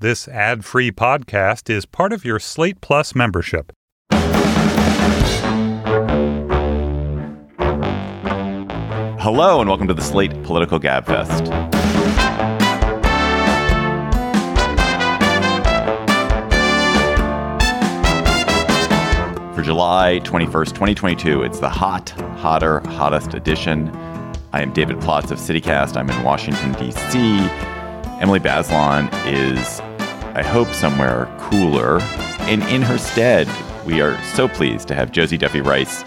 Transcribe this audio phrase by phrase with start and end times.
[0.00, 3.72] This ad free podcast is part of your Slate Plus membership.
[9.18, 11.46] Hello, and welcome to the Slate Political Gabfest.
[19.56, 23.88] For July 21st, 2022, it's the hot, hotter, hottest edition.
[24.52, 25.96] I am David Plotz of CityCast.
[25.96, 27.18] I'm in Washington, D.C.
[28.20, 29.80] Emily Bazelon is
[30.38, 31.98] I hope somewhere cooler.
[32.42, 33.48] And in her stead,
[33.84, 36.04] we are so pleased to have Josie Duffy Rice,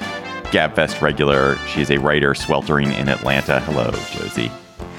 [0.54, 1.58] Gabfest regular.
[1.68, 3.60] She is a writer sweltering in Atlanta.
[3.60, 4.50] Hello, Josie.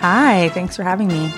[0.01, 1.33] Hi, thanks for having me.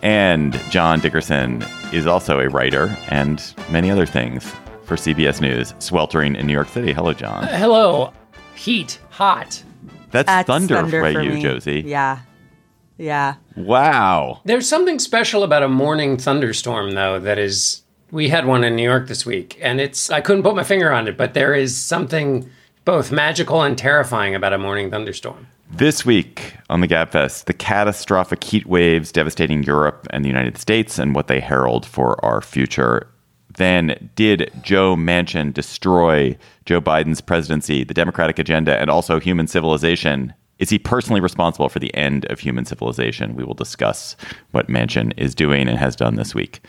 [0.00, 1.62] And John Dickerson
[1.92, 4.50] is also a writer and many other things
[4.84, 6.94] for CBS News, sweltering in New York City.
[6.94, 7.44] Hello, John.
[7.44, 8.14] Uh, hello.
[8.54, 9.62] Heat, hot.
[10.12, 11.42] That's, That's thunder, thunder for for you, me.
[11.42, 11.82] Josie.
[11.84, 12.20] Yeah.
[12.96, 13.34] Yeah.
[13.56, 14.40] Wow.
[14.44, 17.82] There's something special about a morning thunderstorm, though, that is.
[18.10, 20.10] We had one in New York this week, and it's.
[20.10, 22.48] I couldn't put my finger on it, but there is something
[22.84, 25.46] both magical and terrifying about a morning thunderstorm.
[25.72, 30.98] This week on the Gabfest, the catastrophic heat waves devastating Europe and the United States
[30.98, 33.08] and what they herald for our future.
[33.56, 40.34] Then, did Joe Manchin destroy Joe Biden's presidency, the Democratic agenda, and also human civilization?
[40.58, 43.34] Is he personally responsible for the end of human civilization?
[43.34, 44.16] We will discuss
[44.52, 46.60] what Manchin is doing and has done this week.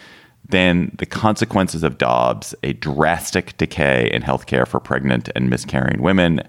[0.47, 6.41] Then, the consequences of Dobbs, a drastic decay in healthcare for pregnant and miscarrying women,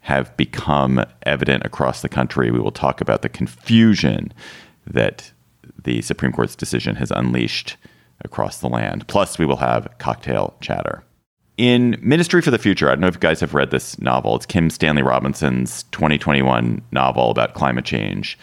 [0.00, 2.50] have become evident across the country.
[2.50, 4.32] We will talk about the confusion
[4.86, 5.32] that
[5.82, 7.76] the Supreme Court's decision has unleashed
[8.24, 9.06] across the land.
[9.08, 11.04] Plus, we will have cocktail chatter.
[11.56, 14.34] In Ministry for the Future, I don't know if you guys have read this novel.
[14.34, 18.36] It's Kim Stanley Robinson's 2021 novel about climate change.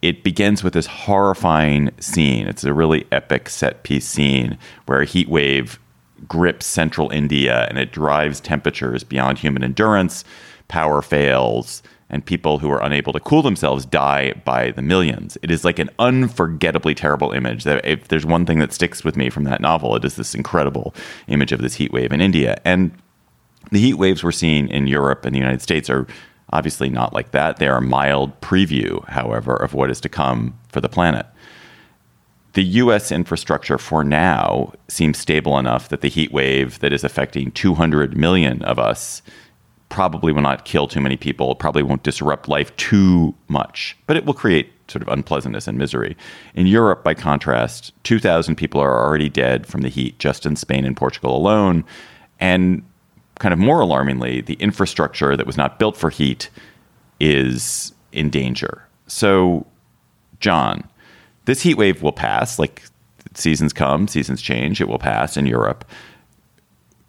[0.00, 2.46] It begins with this horrifying scene.
[2.46, 5.80] It's a really epic set piece scene where a heat wave
[6.28, 10.24] grips central India and it drives temperatures beyond human endurance.
[10.68, 15.38] Power fails, and people who are unable to cool themselves die by the millions.
[15.42, 17.64] It is like an unforgettably terrible image.
[17.64, 20.34] That if there's one thing that sticks with me from that novel, it is this
[20.34, 20.94] incredible
[21.28, 22.60] image of this heat wave in India.
[22.64, 22.92] And
[23.70, 26.06] the heat waves we're seeing in Europe and the United States are
[26.52, 27.58] obviously not like that.
[27.58, 31.26] They are a mild preview, however, of what is to come for the planet.
[32.54, 37.52] The US infrastructure for now seems stable enough that the heat wave that is affecting
[37.52, 39.22] 200 million of us
[39.90, 44.24] probably will not kill too many people, probably won't disrupt life too much, but it
[44.24, 46.16] will create sort of unpleasantness and misery.
[46.54, 50.84] In Europe, by contrast, 2,000 people are already dead from the heat just in Spain
[50.84, 51.84] and Portugal alone.
[52.38, 52.82] And
[53.38, 56.50] kind of more alarmingly, the infrastructure that was not built for heat
[57.20, 58.86] is in danger.
[59.06, 59.66] So,
[60.40, 60.88] John,
[61.44, 62.58] this heat wave will pass.
[62.58, 62.82] Like
[63.34, 65.84] seasons come, seasons change, it will pass in Europe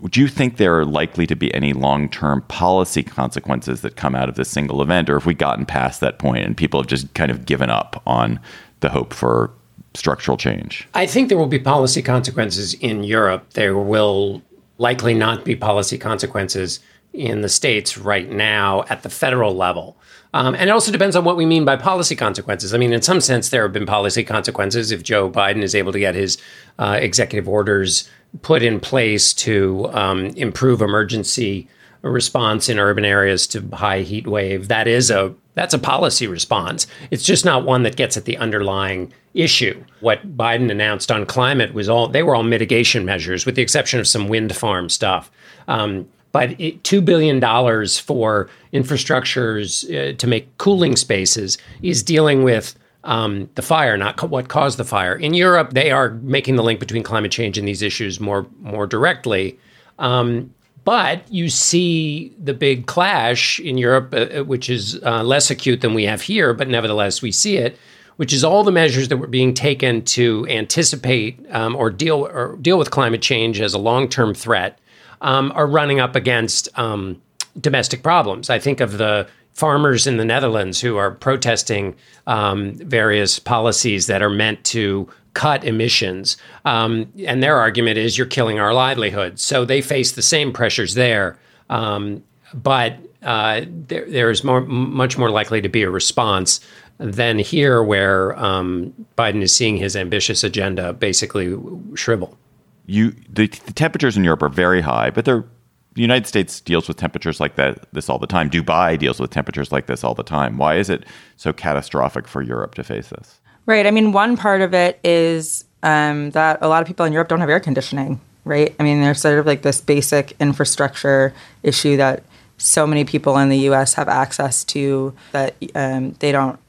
[0.10, 4.30] do you think there are likely to be any long-term policy consequences that come out
[4.30, 7.14] of this single event or have we gotten past that point and people have just
[7.14, 8.40] kind of given up on
[8.80, 9.52] the hope for
[9.94, 13.52] structural change I think there will be policy consequences in Europe.
[13.54, 14.42] There will
[14.78, 16.80] likely not be policy consequences
[17.14, 19.98] in the states right now at the federal level.
[20.34, 22.74] Um, and it also depends on what we mean by policy consequences.
[22.74, 25.92] I mean, in some sense, there have been policy consequences if Joe Biden is able
[25.92, 26.38] to get his
[26.80, 28.10] uh, executive orders
[28.42, 31.68] put in place to um, improve emergency
[32.02, 34.68] response in urban areas to high heat wave.
[34.70, 36.88] That is a that's a policy response.
[37.12, 39.84] It's just not one that gets at the underlying issue.
[40.00, 44.00] What Biden announced on climate was all they were all mitigation measures, with the exception
[44.00, 45.30] of some wind farm stuff.
[45.68, 47.40] Um, but it, $2 billion
[47.88, 54.28] for infrastructures uh, to make cooling spaces is dealing with um, the fire, not co-
[54.28, 55.16] what caused the fire.
[55.16, 58.86] In Europe, they are making the link between climate change and these issues more, more
[58.86, 59.58] directly.
[60.00, 60.54] Um,
[60.84, 65.94] but you see the big clash in Europe, uh, which is uh, less acute than
[65.94, 67.78] we have here, but nevertheless we see it,
[68.18, 72.58] which is all the measures that were being taken to anticipate um, or deal or
[72.62, 74.80] deal with climate change as a long-term threat
[75.22, 77.22] um, are running up against um,
[77.60, 78.50] domestic problems.
[78.50, 81.96] I think of the farmers in the Netherlands who are protesting
[82.28, 86.38] um, various policies that are meant to cut emissions.
[86.66, 89.40] Um, and their argument is you're killing our livelihood.
[89.40, 91.38] So they face the same pressures there.
[91.70, 92.24] Um,
[92.54, 96.60] but uh, there, there is more, much more likely to be a response
[96.98, 101.58] than here, where um, Biden is seeing his ambitious agenda basically
[101.96, 102.38] shrivel.
[102.86, 105.46] You the, the temperatures in Europe are very high, but they're
[105.94, 108.50] the United States deals with temperatures like that this all the time.
[108.50, 110.58] Dubai deals with temperatures like this all the time.
[110.58, 111.06] Why is it
[111.36, 113.40] so catastrophic for Europe to face this?
[113.66, 113.86] Right.
[113.86, 117.28] I mean, one part of it is um, that a lot of people in Europe
[117.28, 118.74] don't have air conditioning, right?
[118.80, 122.24] I mean, there's sort of like this basic infrastructure issue that
[122.58, 123.96] so many people in the U.S.
[123.96, 126.60] have access to that um, they don't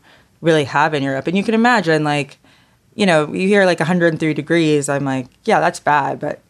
[0.41, 1.27] really have in Europe.
[1.27, 2.39] And you can imagine, like,
[2.95, 4.89] you know, you hear like 103 degrees.
[4.89, 6.41] I'm like, yeah, that's bad, but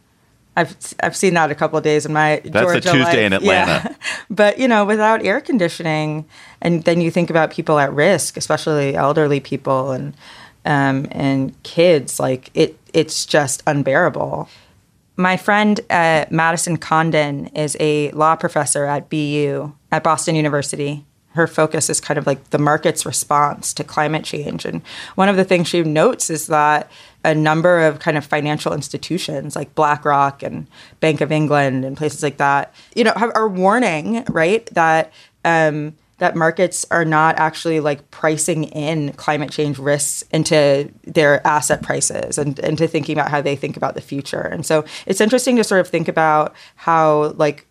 [0.56, 3.18] I've I've seen that a couple of days in my That's Georgia a Tuesday life.
[3.18, 3.88] in Atlanta.
[3.88, 3.96] Yeah.
[4.30, 6.26] but you know, without air conditioning,
[6.60, 10.14] and then you think about people at risk, especially elderly people and
[10.64, 12.20] um, and kids.
[12.20, 14.48] Like it, it's just unbearable.
[15.16, 21.04] My friend uh, Madison Condon is a law professor at BU at Boston University.
[21.34, 24.64] Her focus is kind of like the market's response to climate change.
[24.64, 24.82] And
[25.14, 26.90] one of the things she notes is that
[27.24, 30.66] a number of kind of financial institutions like BlackRock and
[31.00, 35.12] Bank of England and places like that, you know, have, are warning, right, that
[35.44, 41.82] um, that markets are not actually like pricing in climate change risks into their asset
[41.82, 44.40] prices and into thinking about how they think about the future.
[44.40, 47.66] And so it's interesting to sort of think about how like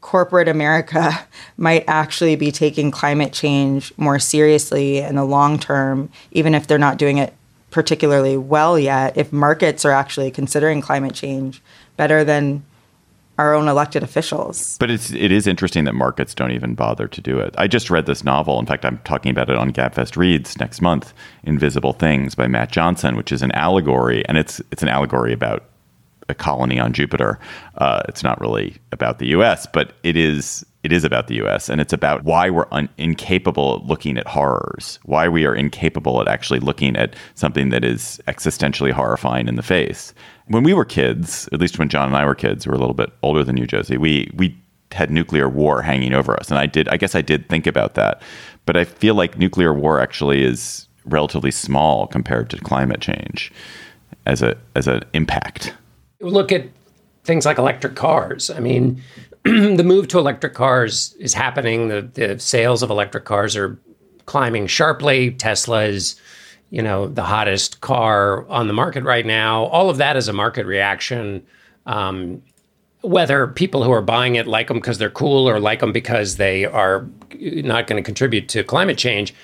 [0.00, 6.54] corporate America might actually be taking climate change more seriously in the long term, even
[6.54, 7.34] if they're not doing it
[7.70, 11.62] particularly well yet, if markets are actually considering climate change
[11.96, 12.62] better than
[13.38, 14.76] our own elected officials.
[14.78, 17.54] But it's it is interesting that markets don't even bother to do it.
[17.56, 18.58] I just read this novel.
[18.58, 22.72] In fact, I'm talking about it on Gabfest Reads next month, Invisible Things by Mat
[22.72, 25.64] Johnson, which is an allegory, and it's it's an allegory about
[26.28, 27.38] a colony on Jupiter.
[27.76, 31.68] Uh, it's not really about the U.S., but it is it is about the U.S.
[31.68, 36.20] and it's about why we're un- incapable of looking at horrors, why we are incapable
[36.20, 40.14] at actually looking at something that is existentially horrifying in the face
[40.48, 42.80] when we were kids, at least when John and I were kids, we were a
[42.80, 43.96] little bit older than you, Josie.
[43.96, 44.56] We we
[44.92, 46.88] had nuclear war hanging over us, and I did.
[46.88, 48.22] I guess I did think about that,
[48.66, 53.52] but I feel like nuclear war actually is relatively small compared to climate change
[54.26, 55.74] as a as an impact.
[56.20, 56.66] Look at
[57.24, 58.50] things like electric cars.
[58.50, 59.02] I mean,
[59.44, 61.88] the move to electric cars is happening.
[61.88, 63.78] The the sales of electric cars are
[64.26, 65.30] climbing sharply.
[65.32, 66.20] Tesla is
[66.70, 69.64] you know, the hottest car on the market right now.
[69.64, 71.46] All of that is a market reaction.
[71.86, 72.42] Um,
[73.00, 76.36] whether people who are buying it like them because they're cool or like them because
[76.36, 79.34] they are not going to contribute to climate change,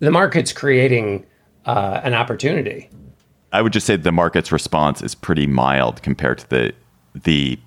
[0.00, 1.24] the market's creating
[1.66, 2.88] uh, an opportunity.
[3.54, 6.74] I would just say the market's response is pretty mild compared to the
[7.14, 7.58] the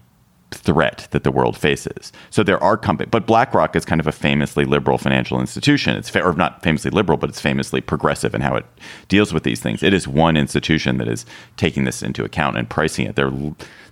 [0.52, 2.12] threat that the world faces.
[2.30, 5.96] So there are companies, but BlackRock is kind of a famously liberal financial institution.
[5.96, 8.66] It's fa- or not famously liberal, but it's famously progressive in how it
[9.08, 9.82] deals with these things.
[9.84, 11.26] It is one institution that is
[11.56, 13.16] taking this into account and pricing it.
[13.16, 13.32] They're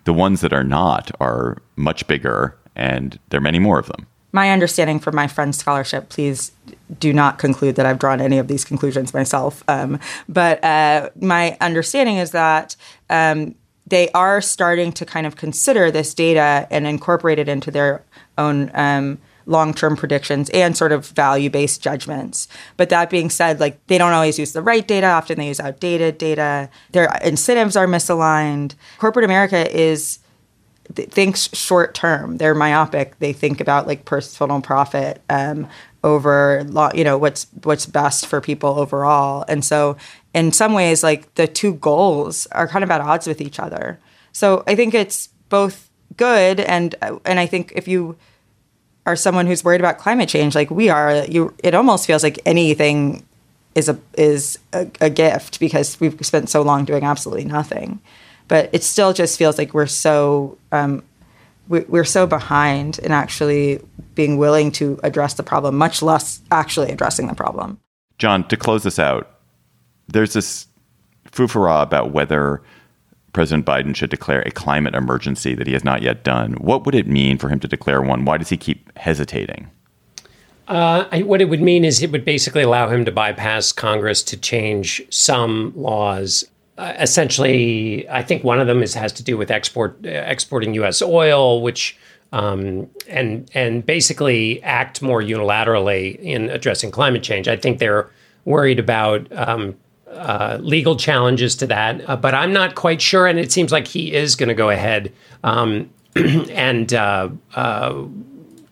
[0.03, 4.05] the ones that are not are much bigger, and there are many more of them.
[4.35, 6.51] My understanding from my friend's scholarship, please
[6.99, 9.63] do not conclude that I've drawn any of these conclusions myself.
[9.69, 9.97] Um,
[10.27, 12.75] but uh, my understanding is that
[13.09, 13.55] um,
[13.87, 18.03] they are starting to kind of consider this data and incorporate it into their
[18.37, 22.49] own um, long-term predictions and sort of value-based judgments.
[22.75, 25.07] But that being said, like they don't always use the right data.
[25.07, 26.69] Often they use outdated data.
[26.91, 28.75] Their incentives are misaligned.
[28.97, 30.19] Corporate America is
[30.93, 32.37] thinks short term.
[32.37, 33.17] They're myopic.
[33.19, 35.67] They think about like personal profit um,
[36.03, 39.45] over, you know, what's what's best for people overall.
[39.47, 39.97] And so
[40.33, 43.99] in some ways, like the two goals are kind of at odds with each other.
[44.31, 46.95] So I think it's both good and
[47.25, 48.15] and I think if you
[49.05, 52.39] are someone who's worried about climate change, like we are, you it almost feels like
[52.45, 53.25] anything
[53.75, 57.99] is a is a, a gift because we've spent so long doing absolutely nothing.
[58.47, 61.03] But it still just feels like we're so um,
[61.67, 63.79] we're so behind in actually
[64.13, 67.79] being willing to address the problem, much less actually addressing the problem.
[68.17, 69.39] John, to close this out,
[70.07, 70.67] there's this
[71.31, 72.61] foofara about whether
[73.33, 76.53] President Biden should declare a climate emergency that he has not yet done.
[76.53, 78.25] What would it mean for him to declare one?
[78.25, 79.69] Why does he keep hesitating?
[80.67, 84.23] Uh, I, what it would mean is it would basically allow him to bypass Congress
[84.23, 86.45] to change some laws.
[86.77, 90.73] Uh, essentially, I think one of them is has to do with export uh, exporting
[90.75, 91.01] U.S.
[91.01, 91.97] oil, which
[92.33, 97.47] um, and and basically act more unilaterally in addressing climate change.
[97.47, 98.09] I think they're
[98.43, 99.75] worried about um,
[100.11, 103.25] uh, legal challenges to that, uh, but I'm not quite sure.
[103.25, 105.13] And it seems like he is going to go ahead
[105.45, 107.29] um, and uh,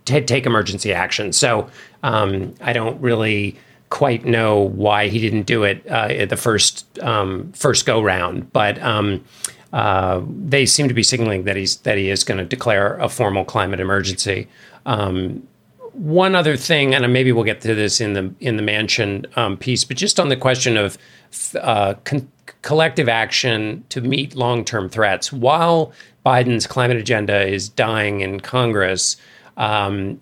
[0.06, 1.32] t- take emergency action.
[1.32, 1.70] So
[2.04, 3.58] um, I don't really
[3.94, 8.52] quite know why he didn't do it uh, at the first um, first go round,
[8.52, 8.82] but.
[8.82, 9.24] Um,
[9.72, 13.10] uh, they seem to be signaling that he's that he is going to declare a
[13.10, 14.48] formal climate emergency.
[14.86, 15.48] Um,
[15.94, 19.58] one other thing, and maybe we'll get to this in the in the Manchin um,
[19.58, 20.96] piece, but just on the question of
[21.60, 22.30] uh, con-
[22.62, 25.34] collective action to meet long term threats.
[25.34, 25.92] While
[26.24, 29.18] Biden's climate agenda is dying in Congress,
[29.58, 30.22] um,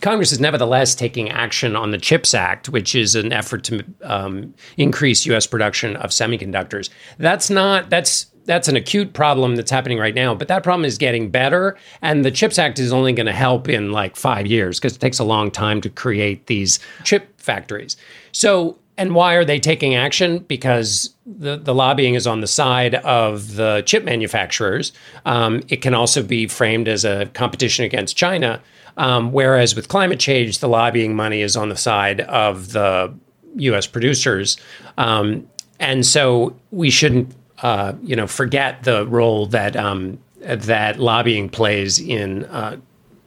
[0.00, 4.54] Congress is nevertheless taking action on the CHIPS Act, which is an effort to um,
[4.76, 5.46] increase U.S.
[5.46, 6.90] production of semiconductors.
[7.18, 10.98] That's not that's that's an acute problem that's happening right now, but that problem is
[10.98, 14.80] getting better, and the CHIPS Act is only going to help in like five years
[14.80, 17.96] because it takes a long time to create these chip factories.
[18.32, 20.40] So and why are they taking action?
[20.40, 24.92] Because the, the lobbying is on the side of the chip manufacturers.
[25.24, 28.60] Um, it can also be framed as a competition against China.
[29.00, 33.12] Um, whereas with climate change, the lobbying money is on the side of the
[33.56, 33.86] U.S.
[33.86, 34.58] producers.
[34.98, 41.48] Um, and so we shouldn't, uh, you know, forget the role that um, that lobbying
[41.48, 42.76] plays in uh,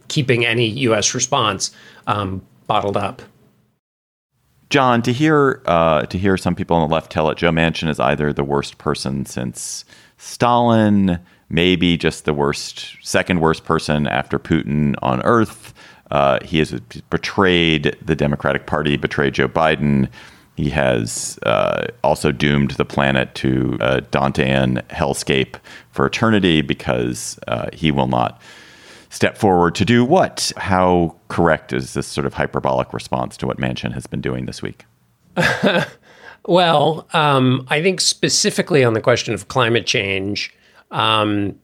[0.06, 1.12] keeping any U.S.
[1.12, 1.72] response
[2.06, 3.20] um, bottled up.
[4.70, 7.88] John, to hear uh, to hear some people on the left tell it, Joe Manchin
[7.88, 9.84] is either the worst person since
[10.18, 15.74] Stalin, maybe just the worst, second worst person after Putin on Earth.
[16.10, 16.72] Uh, he has
[17.10, 20.08] betrayed the Democratic Party, betrayed Joe Biden.
[20.56, 25.56] He has uh, also doomed the planet to a Dantean hellscape
[25.90, 28.40] for eternity because uh, he will not
[29.14, 30.52] step forward to do what?
[30.56, 34.60] How correct is this sort of hyperbolic response to what Manchin has been doing this
[34.60, 34.84] week?
[36.46, 40.52] well, um, I think specifically on the question of climate change,
[40.90, 41.58] um,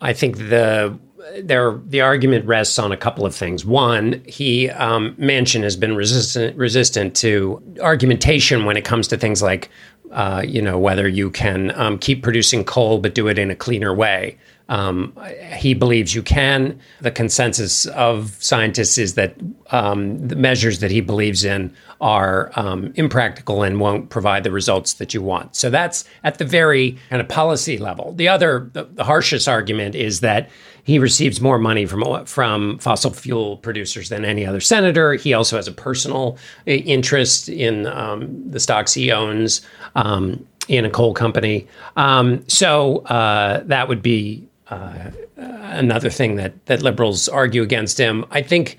[0.00, 0.98] I think the
[1.42, 3.64] there the argument rests on a couple of things.
[3.64, 9.70] One, he um, has been resistant resistant to argumentation when it comes to things like
[10.12, 13.56] uh, you know whether you can um, keep producing coal but do it in a
[13.56, 14.38] cleaner way.
[14.68, 15.16] Um,
[15.56, 16.78] he believes you can.
[17.00, 19.34] The consensus of scientists is that
[19.70, 24.94] um, the measures that he believes in are um, impractical and won't provide the results
[24.94, 25.54] that you want.
[25.54, 28.14] So that's at the very kind of policy level.
[28.14, 30.48] The other, the, the harshest argument is that
[30.84, 35.14] he receives more money from from fossil fuel producers than any other senator.
[35.14, 39.62] He also has a personal uh, interest in um, the stocks he owns
[39.94, 41.66] um, in a coal company.
[41.96, 48.24] Um, so uh, that would be uh, another thing that that liberals argue against him.
[48.30, 48.78] I think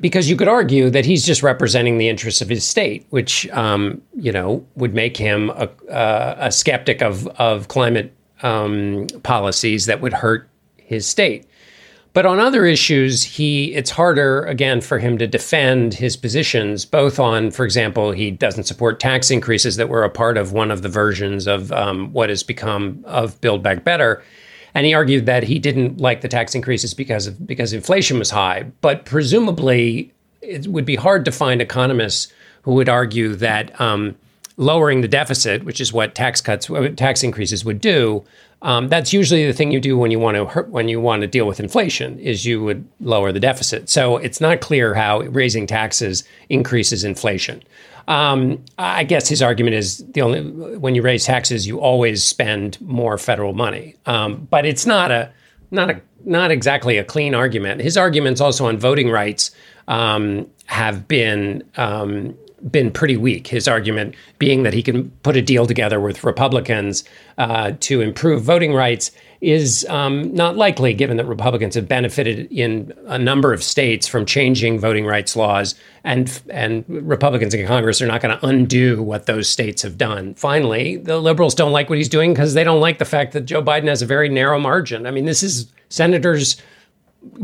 [0.00, 4.00] because you could argue that he's just representing the interests of his state, which um,
[4.14, 8.12] you know would make him a, uh, a skeptic of of climate
[8.42, 11.46] um, policies that would hurt his state.
[12.12, 16.84] But on other issues, he it's harder again for him to defend his positions.
[16.84, 20.70] Both on, for example, he doesn't support tax increases that were a part of one
[20.70, 24.22] of the versions of um, what has become of Build Back Better
[24.74, 28.30] and he argued that he didn't like the tax increases because of because inflation was
[28.30, 28.64] high.
[28.80, 30.12] But presumably,
[30.42, 34.16] it would be hard to find economists who would argue that um,
[34.60, 38.22] lowering the deficit, which is what tax cuts, tax increases would do,
[38.62, 41.22] um, that's usually the thing you do when you want to hurt, when you want
[41.22, 43.88] to deal with inflation is you would lower the deficit.
[43.88, 47.62] So it's not clear how raising taxes increases inflation.
[48.06, 50.42] Um, I guess his argument is the only
[50.76, 53.96] when you raise taxes, you always spend more federal money.
[54.04, 55.32] Um, but it's not a
[55.70, 57.80] not a not exactly a clean argument.
[57.80, 59.52] His arguments also on voting rights
[59.88, 62.36] um, have been um,
[62.70, 63.46] been pretty weak.
[63.46, 67.04] His argument being that he can put a deal together with Republicans
[67.38, 72.92] uh, to improve voting rights is um, not likely, given that Republicans have benefited in
[73.06, 75.74] a number of states from changing voting rights laws,
[76.04, 80.34] and and Republicans in Congress are not going to undo what those states have done.
[80.34, 83.46] Finally, the liberals don't like what he's doing because they don't like the fact that
[83.46, 85.06] Joe Biden has a very narrow margin.
[85.06, 86.60] I mean, this is senators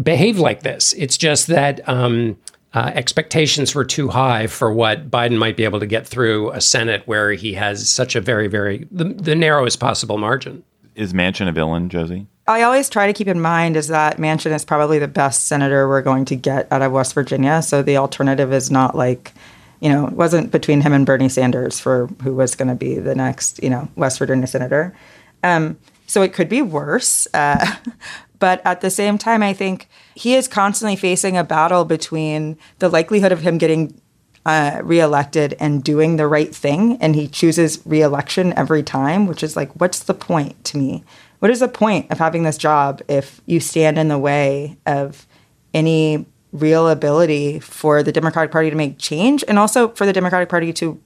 [0.02, 0.92] behave like this.
[0.94, 1.86] It's just that.
[1.88, 2.36] Um,
[2.76, 6.60] uh, expectations were too high for what Biden might be able to get through a
[6.60, 10.62] Senate where he has such a very, very the, the narrowest possible margin.
[10.94, 12.26] Is Manchin a villain, Josie?
[12.46, 15.88] I always try to keep in mind is that Manchin is probably the best senator
[15.88, 17.62] we're going to get out of West Virginia.
[17.62, 19.32] So the alternative is not like,
[19.80, 22.98] you know, it wasn't between him and Bernie Sanders for who was going to be
[22.98, 24.94] the next, you know, West Virginia senator.
[25.42, 27.26] Um, so it could be worse.
[27.32, 27.74] Uh,
[28.38, 32.88] but at the same time, I think he is constantly facing a battle between the
[32.88, 34.00] likelihood of him getting
[34.44, 36.96] uh, reelected and doing the right thing.
[37.00, 41.04] And he chooses reelection every time, which is like, what's the point to me?
[41.40, 45.26] What is the point of having this job if you stand in the way of
[45.74, 50.48] any real ability for the Democratic Party to make change and also for the Democratic
[50.48, 51.00] Party to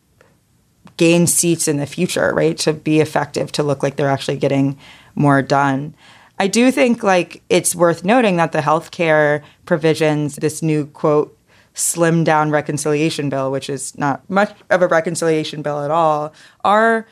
[0.96, 2.58] gain seats in the future, right?
[2.58, 4.78] To be effective, to look like they're actually getting
[5.14, 5.94] more done.
[6.40, 11.36] I do think like it's worth noting that the healthcare provisions, this new quote,
[11.74, 16.32] slim down reconciliation bill, which is not much of a reconciliation bill at all,
[16.64, 17.06] are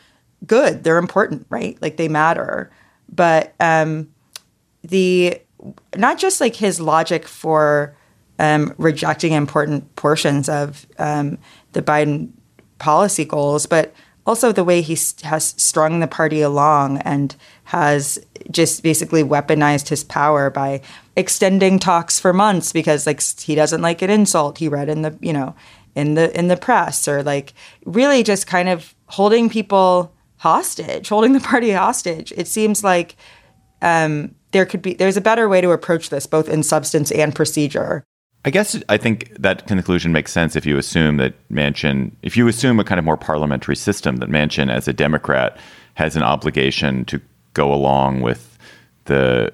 [0.47, 0.83] good.
[0.83, 1.77] They're important, right?
[1.83, 2.71] Like they matter.
[3.15, 4.09] But um,
[4.83, 5.43] the
[5.95, 7.95] not just like his logic for
[8.39, 11.37] um, rejecting important portions of um,
[11.75, 12.31] the Biden
[12.79, 13.93] policy goals, but
[14.29, 18.19] also the way he has strung the party along and has
[18.51, 20.83] just basically weaponized his power by
[21.17, 25.17] extending talks for months because like he doesn't like an insult he read in the
[25.23, 25.55] you know
[25.95, 27.55] in the in the press or like
[27.87, 32.31] really just kind of holding people hostage holding the party hostage.
[32.37, 33.17] It seems like
[33.81, 37.35] um, there could be there's a better way to approach this both in substance and
[37.35, 38.05] procedure
[38.45, 42.47] I guess I think that conclusion makes sense if you assume that Manchin, if you
[42.49, 45.59] assume a kind of more parliamentary system, that Manchin, as a Democrat,
[45.95, 47.21] has an obligation to
[47.55, 48.57] go along with
[49.07, 49.53] the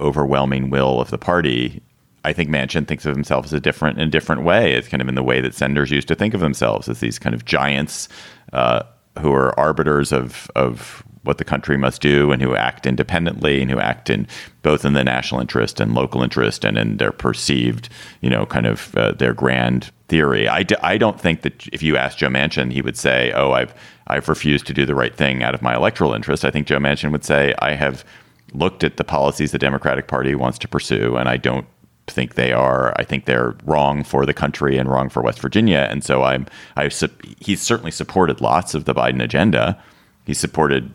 [0.00, 1.80] overwhelming will of the party.
[2.24, 4.74] I think Manchin thinks of himself as a different in a different way.
[4.74, 7.18] It's kind of in the way that senators used to think of themselves as these
[7.18, 8.08] kind of giants
[8.52, 8.82] uh,
[9.18, 13.70] who are arbiters of of what the country must do and who act independently and
[13.70, 14.26] who act in
[14.62, 17.90] both in the national interest and local interest and in their perceived,
[18.22, 20.48] you know, kind of uh, their grand theory.
[20.48, 23.52] I d- I don't think that if you asked Joe Manchin, he would say, "Oh,
[23.52, 23.74] I've
[24.06, 26.78] I've refused to do the right thing out of my electoral interest." I think Joe
[26.78, 28.04] Manchin would say, "I have
[28.52, 31.66] looked at the policies the Democratic Party wants to pursue, and I don't
[32.10, 32.92] think they are.
[32.96, 35.86] I think they're wrong for the country and wrong for West Virginia.
[35.90, 36.90] And so I'm I
[37.38, 39.82] he's certainly supported lots of the Biden agenda.
[40.24, 40.92] He supported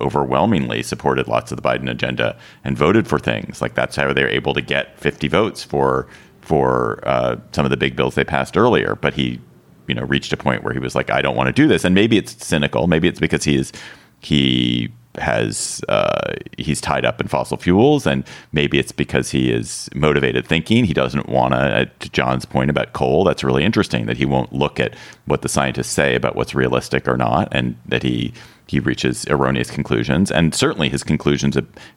[0.00, 4.28] overwhelmingly supported lots of the Biden agenda and voted for things like that's how they're
[4.28, 6.06] able to get 50 votes for
[6.42, 8.96] for uh, some of the big bills they passed earlier.
[9.00, 9.40] But he,
[9.88, 11.84] you know, reached a point where he was like, I don't want to do this.
[11.84, 12.86] And maybe it's cynical.
[12.86, 13.72] Maybe it's because he is
[14.20, 19.88] he has uh, he's tied up in fossil fuels, and maybe it's because he is
[19.94, 20.84] motivated thinking.
[20.84, 21.58] He doesn't want to.
[21.58, 24.94] Uh, to John's point about coal, that's really interesting that he won't look at
[25.26, 28.32] what the scientists say about what's realistic or not, and that he
[28.66, 30.30] he reaches erroneous conclusions.
[30.30, 31.56] And certainly his conclusions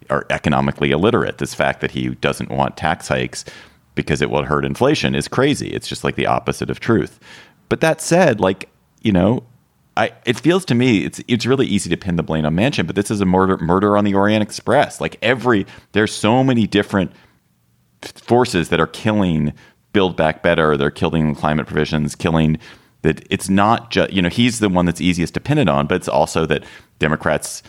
[0.10, 1.40] are economically illiterate.
[1.40, 3.46] This fact that he doesn't want tax hikes
[3.96, 5.70] because it will hurt inflation is crazy.
[5.70, 7.20] It's just like the opposite of truth.
[7.70, 8.70] But that said, like
[9.02, 9.44] you know,
[9.98, 12.88] I, it feels to me it's it's really easy to pin the blame on Manchin,
[12.88, 15.02] but this is a murder murder on the Orient Express.
[15.02, 17.12] Like every there's so many different
[18.02, 19.54] forces that are killing
[19.92, 20.78] Build Back Better.
[20.78, 22.58] They're killing climate provisions, killing
[23.02, 23.26] that.
[23.30, 25.96] It's not just you know he's the one that's easiest to pin it on, but
[25.96, 26.64] it's also that
[27.00, 27.64] Democrats.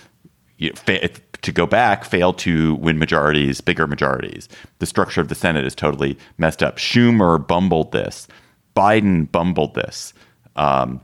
[0.59, 1.09] You know, fa-
[1.43, 4.47] to go back, fail to win majorities, bigger majorities.
[4.79, 6.77] The structure of the Senate is totally messed up.
[6.77, 8.29] Schumer bumbled this.
[8.77, 10.13] Biden bumbled this.
[10.57, 11.01] Um,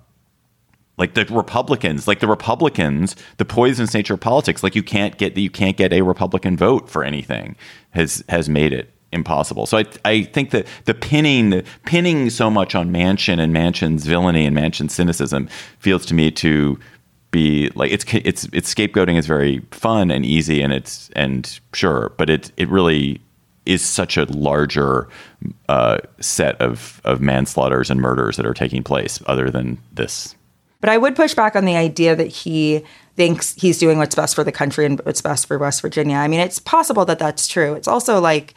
[0.98, 5.36] like the Republicans, like the Republicans, the poisonous nature of politics, like you can't get
[5.36, 7.56] you can't get a Republican vote for anything
[7.90, 9.66] has has made it impossible.
[9.66, 14.06] So I I think that the pinning the pinning so much on Manchin and Manchin's
[14.06, 16.78] villainy and Manchin's cynicism feels to me to
[17.30, 22.12] be like it's it's it's scapegoating is very fun and easy and it's and sure,
[22.16, 23.20] but it it really
[23.66, 25.08] is such a larger
[25.68, 30.35] uh, set of of manslaughters and murders that are taking place other than this
[30.80, 32.84] but I would push back on the idea that he
[33.16, 36.16] thinks he's doing what's best for the country and what's best for West Virginia.
[36.16, 37.74] I mean, it's possible that that's true.
[37.74, 38.54] It's also like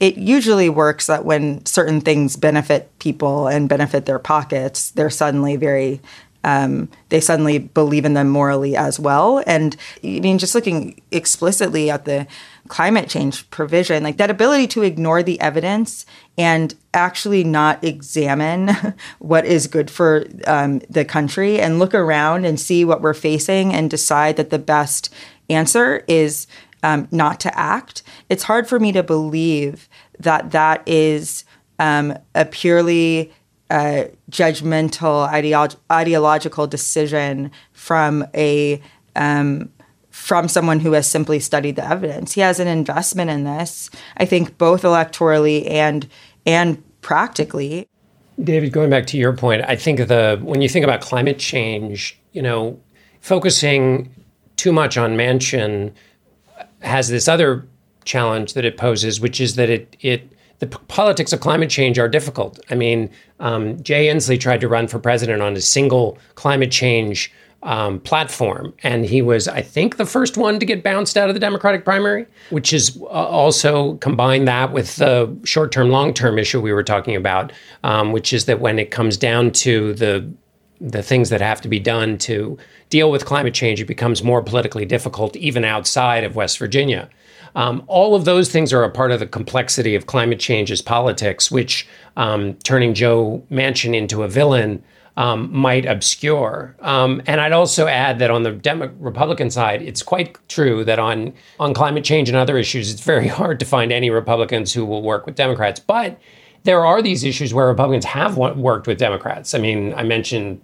[0.00, 5.56] it usually works that when certain things benefit people and benefit their pockets, they're suddenly
[5.56, 6.00] very
[6.48, 9.42] um, they suddenly believe in them morally as well.
[9.46, 12.26] And I mean, just looking explicitly at the
[12.68, 16.06] climate change provision, like that ability to ignore the evidence
[16.38, 18.70] and actually not examine
[19.18, 23.74] what is good for um, the country and look around and see what we're facing
[23.74, 25.12] and decide that the best
[25.50, 26.46] answer is
[26.82, 28.02] um, not to act.
[28.30, 29.86] It's hard for me to believe
[30.18, 31.44] that that is
[31.78, 33.34] um, a purely
[33.70, 38.80] judgmental ideolo- ideological decision from a
[39.16, 39.70] um,
[40.10, 42.32] from someone who has simply studied the evidence.
[42.32, 46.08] He has an investment in this, I think, both electorally and
[46.44, 47.88] and practically.
[48.42, 52.18] David, going back to your point, I think the when you think about climate change,
[52.32, 52.78] you know,
[53.20, 54.12] focusing
[54.56, 55.92] too much on Manchin
[56.80, 57.66] has this other
[58.04, 61.98] challenge that it poses, which is that it it the p- politics of climate change
[61.98, 62.60] are difficult.
[62.70, 67.32] I mean, um, Jay Inslee tried to run for president on a single climate change
[67.62, 71.34] um, platform, and he was, I think, the first one to get bounced out of
[71.34, 76.72] the Democratic primary, which is uh, also combine that with the short-term, long-term issue we
[76.72, 80.28] were talking about, um, which is that when it comes down to the
[80.80, 82.56] the things that have to be done to
[82.88, 87.08] deal with climate change, it becomes more politically difficult even outside of West Virginia.
[87.54, 91.50] Um, all of those things are a part of the complexity of climate change's politics,
[91.50, 94.82] which um, turning Joe Manchin into a villain
[95.18, 96.76] um, might obscure.
[96.80, 101.00] Um, and I'd also add that on the Demo- Republican side, it's quite true that
[101.00, 104.84] on on climate change and other issues, it's very hard to find any Republicans who
[104.84, 105.80] will work with Democrats.
[105.80, 106.20] But
[106.62, 109.54] there are these issues where Republicans have worked with Democrats.
[109.54, 110.60] I mean, I mentioned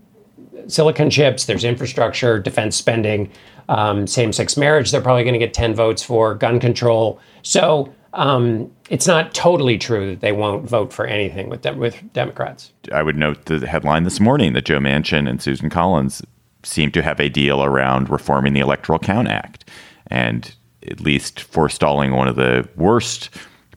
[0.68, 1.47] silicon chips.
[1.47, 3.31] There's infrastructure, defense spending,
[3.68, 4.90] um, same-sex marriage.
[4.90, 7.18] They're probably going to get ten votes for gun control.
[7.42, 12.00] So um, it's not totally true that they won't vote for anything with dem- with
[12.12, 12.72] Democrats.
[12.92, 16.22] I would note the headline this morning that Joe Manchin and Susan Collins
[16.62, 19.68] seem to have a deal around reforming the Electoral Count Act
[20.09, 20.55] and
[20.87, 23.31] at least forestalling one of the worst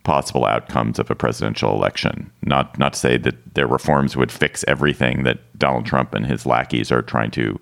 [0.04, 2.32] possible outcomes of a presidential election.
[2.43, 6.45] Not not to say that their reforms would fix everything that Donald Trump and his
[6.45, 7.60] lackeys are trying to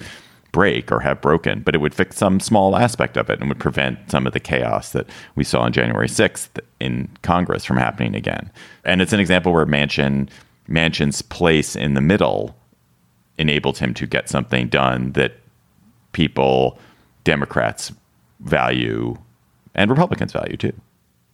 [0.55, 3.59] break or have broken, but it would fix some small aspect of it and would
[3.59, 8.15] prevent some of the chaos that we saw on January 6th in Congress from happening
[8.15, 8.49] again.
[8.85, 10.29] And it's an example where Manchin
[10.69, 12.55] Manchin's place in the middle
[13.37, 15.33] enabled him to get something done that
[16.13, 16.79] people,
[17.25, 17.91] Democrats
[18.39, 19.17] value
[19.73, 20.73] and Republicans value too.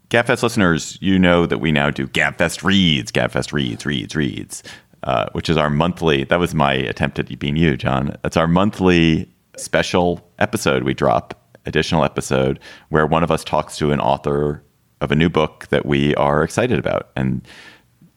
[0.09, 4.63] GabFest listeners, you know that we now do GabFest reads, GabFest reads, reads, reads
[5.03, 6.23] uh, which is our monthly.
[6.23, 8.15] That was my attempt at being you, John.
[8.21, 12.59] That's our monthly special episode we drop, additional episode
[12.89, 14.63] where one of us talks to an author
[15.01, 17.09] of a new book that we are excited about.
[17.15, 17.47] And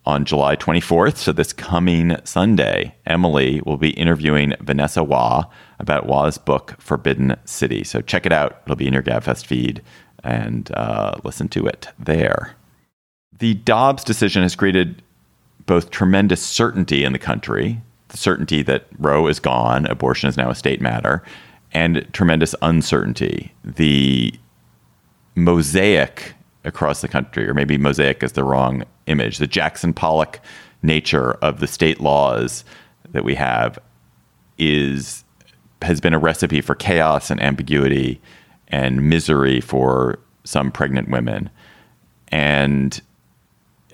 [0.07, 6.37] on July 24th, so this coming Sunday, Emily will be interviewing Vanessa Hua about Hua's
[6.37, 7.85] book, Forbidden City.
[7.85, 8.61] So check it out.
[8.65, 9.83] It'll be in your GabFest feed
[10.23, 12.55] and uh, listen to it there.
[13.39, 15.03] The Dobbs decision has created
[15.67, 20.51] both tremendous certainty in the country, the certainty that Roe is gone, abortion is now
[20.51, 21.23] a state matter,
[21.73, 23.53] and tremendous uncertainty.
[23.65, 24.35] The
[25.35, 30.41] mosaic across the country, or maybe mosaic is the wrong image, the Jackson Pollock
[30.83, 32.65] nature of the state laws
[33.13, 33.79] that we have
[34.59, 35.25] is
[35.83, 38.21] has been a recipe for chaos and ambiguity
[38.69, 41.51] and misery for some pregnant women.
[42.29, 43.01] And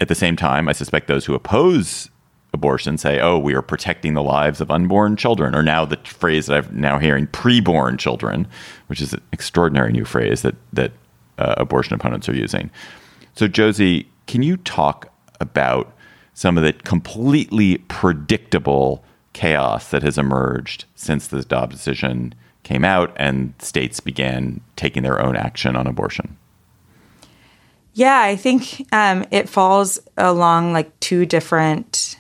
[0.01, 2.11] at the same time, I suspect those who oppose
[2.53, 6.47] abortion say, "Oh, we are protecting the lives of unborn children," or now the phrase
[6.47, 8.47] that I'm now hearing, "preborn children,"
[8.89, 10.93] which is an extraordinary new phrase that that
[11.39, 12.71] uh, abortion opponents are using.
[13.35, 15.93] So, Josie, can you talk about
[16.35, 23.13] some of the completely predictable chaos that has emerged since the Dobbs decision came out
[23.17, 26.37] and states began taking their own action on abortion?
[28.01, 32.19] Yeah, I think um, it falls along like two different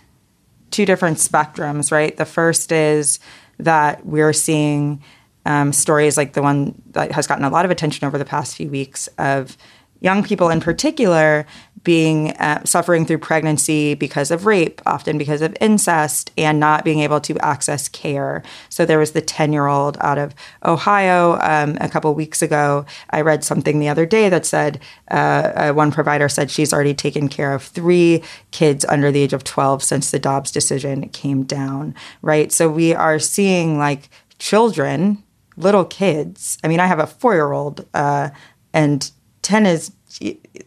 [0.71, 2.15] two different spectrums, right?
[2.15, 3.19] The first is
[3.59, 5.03] that we're seeing
[5.47, 8.57] um, stories like the one that has gotten a lot of attention over the past
[8.57, 9.57] few weeks of
[10.01, 11.47] young people in particular
[11.83, 17.01] being uh, suffering through pregnancy because of rape, often because of incest, and not being
[17.01, 18.43] able to access care.
[18.69, 22.85] So there was the 10 year old out of Ohio um, a couple weeks ago.
[23.11, 26.95] I read something the other day that said uh, uh, one provider said she's already
[26.95, 31.45] taken care of three kids under the age of 12 since the Dobbs decision came
[31.45, 32.53] down, right?
[32.53, 35.23] So we are seeing like children,
[35.57, 36.59] little kids.
[36.63, 38.31] I mean, I have a four year old, uh,
[38.73, 39.11] and
[39.43, 39.93] 10 is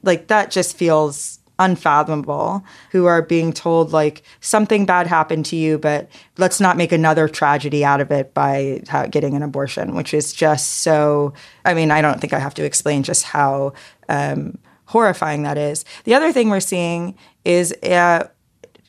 [0.01, 2.63] like that just feels unfathomable.
[2.91, 7.27] Who are being told like something bad happened to you but let's not make another
[7.27, 12.01] tragedy out of it by getting an abortion which is just so i mean i
[12.01, 13.71] don't think i have to explain just how
[14.09, 14.57] um,
[14.93, 15.85] horrifying that is.
[16.03, 18.27] The other thing we're seeing is uh,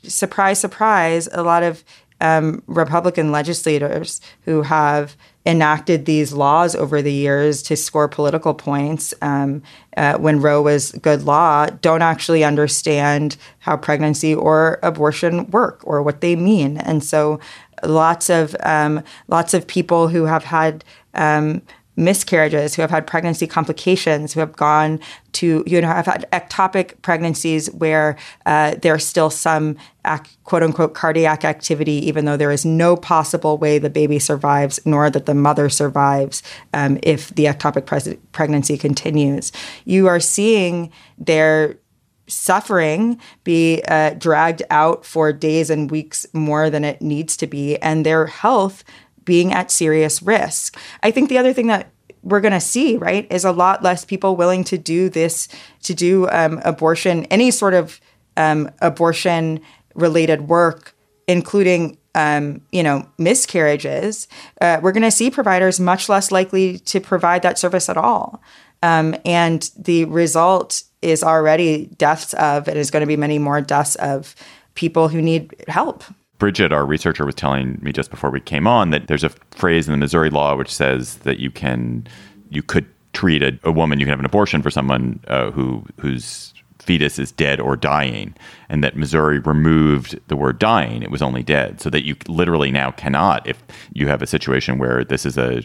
[0.02, 1.82] surprise surprise a lot of
[2.20, 9.12] um, republican legislators who have enacted these laws over the years to score political points
[9.20, 9.62] um,
[9.96, 16.02] uh, when Roe was good law don't actually understand how pregnancy or abortion work or
[16.02, 16.78] what they mean.
[16.78, 17.40] And so
[17.82, 21.62] lots of um, lots of people who have had um,
[21.96, 25.00] miscarriages, who have had pregnancy complications, who have gone
[25.32, 29.76] to, you know, have had ectopic pregnancies where uh, there's still some
[30.06, 34.80] ac- quote unquote cardiac activity, even though there is no possible way the baby survives,
[34.84, 39.52] nor that the mother survives um, if the ectopic pre- pregnancy continues.
[39.84, 41.78] You are seeing their
[42.26, 47.76] suffering be uh, dragged out for days and weeks more than it needs to be,
[47.78, 48.84] and their health
[49.24, 50.78] being at serious risk.
[51.02, 51.90] I think the other thing that
[52.22, 55.48] we're going to see, right, is a lot less people willing to do this,
[55.82, 58.00] to do um, abortion, any sort of
[58.36, 59.60] um, abortion
[59.94, 60.96] related work,
[61.28, 64.28] including um, you know, miscarriages,
[64.60, 68.40] uh, we're going to see providers much less likely to provide that service at all.
[68.82, 73.60] Um, and the result is already deaths of, and is going to be many more
[73.60, 74.36] deaths of
[74.74, 76.04] people who need help
[76.44, 79.88] Bridgette, our researcher, was telling me just before we came on that there's a phrase
[79.88, 82.06] in the Missouri law which says that you can,
[82.50, 85.86] you could treat a, a woman, you can have an abortion for someone uh, who
[85.98, 88.34] whose fetus is dead or dying,
[88.68, 92.70] and that Missouri removed the word dying; it was only dead, so that you literally
[92.70, 93.62] now cannot, if
[93.94, 95.62] you have a situation where this is a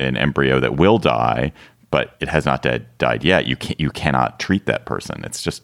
[0.00, 1.52] an embryo that will die,
[1.92, 5.22] but it has not dead, died yet, you can you cannot treat that person.
[5.24, 5.62] It's just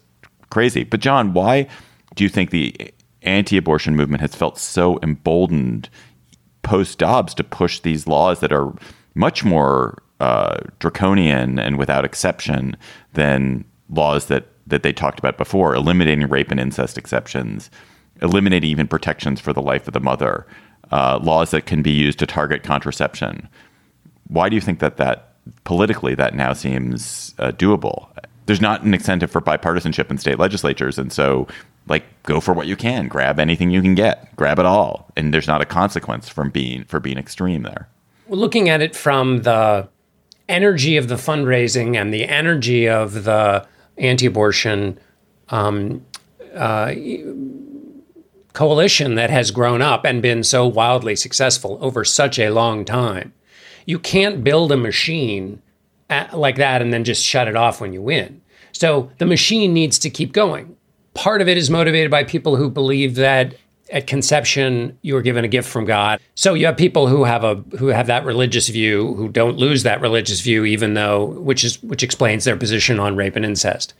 [0.49, 0.85] crazy.
[0.85, 1.67] But John, why
[2.15, 5.89] do you think the anti-abortion movement has felt so emboldened
[6.61, 8.73] post Dobbs to push these laws that are
[9.15, 12.77] much more uh, draconian and without exception
[13.13, 17.69] than laws that that they talked about before, eliminating rape and incest exceptions,
[18.21, 20.47] eliminating even protections for the life of the mother,
[20.91, 23.49] uh, laws that can be used to target contraception.
[24.27, 28.07] Why do you think that that politically that now seems uh, doable?
[28.45, 31.47] There's not an incentive for bipartisanship in state legislatures, and so
[31.87, 35.33] like go for what you can, grab anything you can get, grab it all, and
[35.33, 37.87] there's not a consequence from being for being extreme there.
[38.27, 39.89] Well, looking at it from the
[40.47, 43.65] energy of the fundraising and the energy of the
[43.97, 44.99] anti-abortion
[45.49, 46.05] um,
[46.55, 46.93] uh,
[48.53, 53.33] coalition that has grown up and been so wildly successful over such a long time.
[53.85, 55.61] You can't build a machine
[56.09, 58.41] at, like that and then just shut it off when you win.
[58.71, 60.75] So the machine needs to keep going.
[61.13, 63.55] Part of it is motivated by people who believe that
[63.91, 66.19] at conception you are given a gift from God.
[66.35, 69.83] So you have people who have a who have that religious view who don't lose
[69.83, 73.93] that religious view even though which is which explains their position on rape and incest.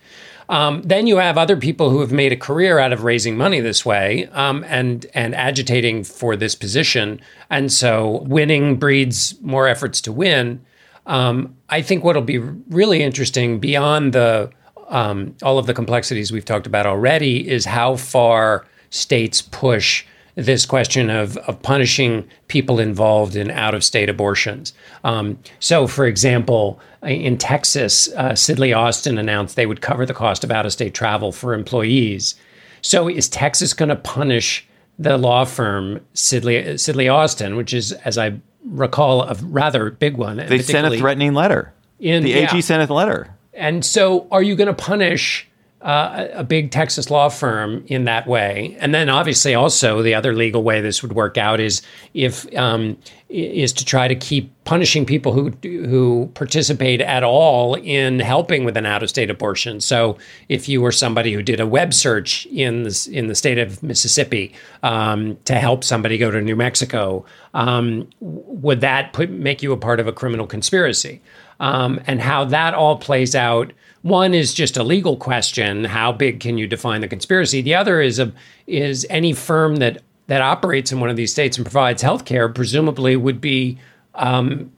[0.50, 3.60] Um, then you have other people who have made a career out of raising money
[3.62, 10.02] this way um, and and agitating for this position, and so winning breeds more efforts
[10.02, 10.66] to win.
[11.06, 14.52] Um, I think what'll be really interesting beyond the
[14.94, 20.66] um, all of the complexities we've talked about already is how far states push this
[20.66, 24.74] question of, of punishing people involved in out of state abortions.
[25.04, 30.44] Um, so, for example, in Texas, uh, Sidley Austin announced they would cover the cost
[30.44, 32.36] of out of state travel for employees.
[32.82, 34.68] So, is Texas going to punish
[35.00, 40.38] the law firm Sidley, Sidley Austin, which is, as I recall, a rather big one?
[40.38, 41.74] They sent a threatening letter.
[42.00, 42.62] In, the AG yeah.
[42.62, 43.30] sent a letter.
[43.54, 45.48] And so, are you going to punish
[45.84, 48.78] uh, a big Texas law firm in that way.
[48.80, 51.82] And then obviously also the other legal way this would work out is
[52.14, 58.22] if um, is to try to keep punishing people who who participate at all in
[58.22, 59.82] helping with an out of state abortion.
[59.82, 63.58] So if you were somebody who did a web search in the, in the state
[63.58, 69.62] of Mississippi um, to help somebody go to New Mexico, um, would that put, make
[69.62, 71.22] you a part of a criminal conspiracy?
[71.64, 73.72] Um, and how that all plays out
[74.04, 77.62] one is just a legal question: how big can you define the conspiracy?
[77.62, 78.32] The other is a
[78.68, 82.50] is any firm that that operates in one of these states and provides health care
[82.50, 83.78] presumably would be
[84.16, 84.72] um,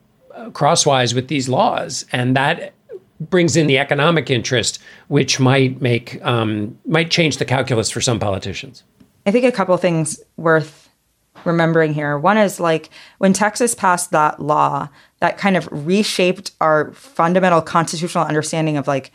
[0.54, 2.74] crosswise with these laws, and that
[3.19, 8.19] brings in the economic interest, which might make um, might change the calculus for some
[8.19, 8.84] politicians.
[9.26, 10.85] I think a couple things worth
[11.45, 12.17] remembering here.
[12.17, 18.25] One is like when Texas passed that law, that kind of reshaped our fundamental constitutional
[18.25, 19.12] understanding of like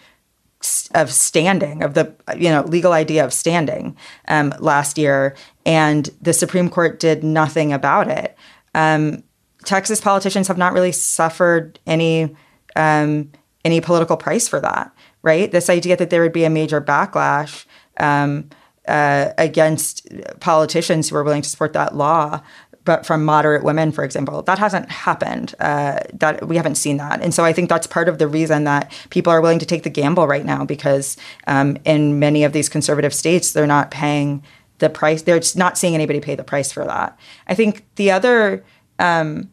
[0.94, 3.96] of standing of the you know legal idea of standing
[4.28, 8.36] um, last year and the supreme court did nothing about it
[8.74, 9.22] um,
[9.64, 12.36] texas politicians have not really suffered any
[12.76, 13.30] um,
[13.64, 17.64] any political price for that right this idea that there would be a major backlash
[17.98, 18.46] um,
[18.90, 20.06] uh, against
[20.40, 22.42] politicians who are willing to support that law
[22.84, 25.54] but from moderate women, for example, that hasn't happened.
[25.60, 28.64] Uh, that we haven't seen that, and so I think that's part of the reason
[28.64, 32.52] that people are willing to take the gamble right now because um, in many of
[32.52, 34.42] these conservative states, they're not paying
[34.78, 35.22] the price.
[35.22, 37.18] They're not seeing anybody pay the price for that.
[37.46, 38.64] I think the other
[38.98, 39.50] um,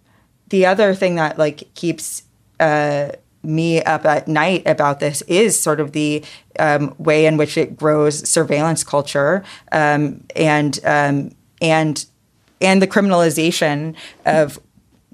[0.49, 2.23] the other thing that like keeps
[2.59, 3.09] uh,
[3.47, 6.23] me up at night about this is sort of the
[6.59, 11.31] um, way in which it grows surveillance culture um, and um,
[11.61, 12.05] and
[12.61, 14.59] and the criminalization of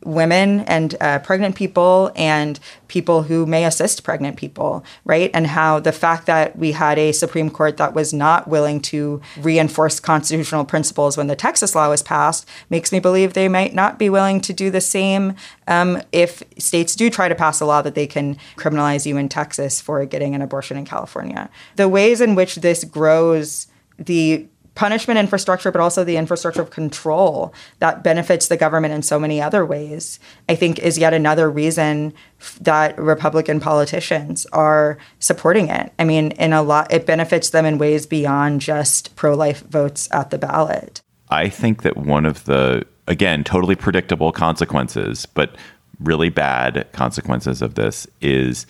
[0.06, 5.32] women and uh, pregnant people and people who may assist pregnant people, right?
[5.34, 9.22] And how the fact that we had a Supreme Court that was not willing to
[9.38, 13.98] reinforce constitutional principles when the Texas law was passed makes me believe they might not
[13.98, 15.36] be willing to do the same
[15.68, 19.30] um, if states do try to pass a law that they can criminalize you in
[19.30, 21.50] Texas for getting an abortion in California.
[21.76, 27.54] The ways in which this grows the punishment infrastructure, but also the infrastructure of control
[27.80, 32.14] that benefits the government in so many other ways, I think is yet another reason
[32.62, 35.94] that Republican politicians are supporting it.
[36.00, 40.10] I mean, in a lot, it benefits them in ways beyond just pro life votes
[40.12, 41.02] at the ballot.
[41.30, 45.56] I think that one of the, again, totally predictable consequences, but
[46.00, 48.66] really bad consequences of this is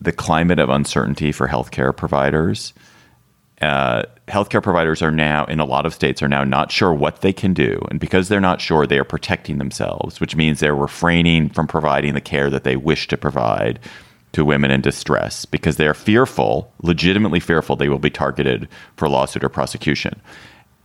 [0.00, 2.72] the climate of uncertainty for healthcare providers.
[3.60, 7.20] Uh, healthcare providers are now, in a lot of states, are now not sure what
[7.20, 7.78] they can do.
[7.90, 12.14] And because they're not sure, they are protecting themselves, which means they're refraining from providing
[12.14, 13.78] the care that they wish to provide
[14.32, 19.08] to women in distress because they are fearful, legitimately fearful, they will be targeted for
[19.08, 20.20] lawsuit or prosecution.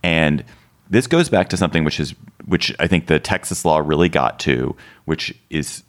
[0.02, 0.44] And
[0.90, 4.38] this goes back to something which is which I think the Texas law really got
[4.40, 5.82] to, which is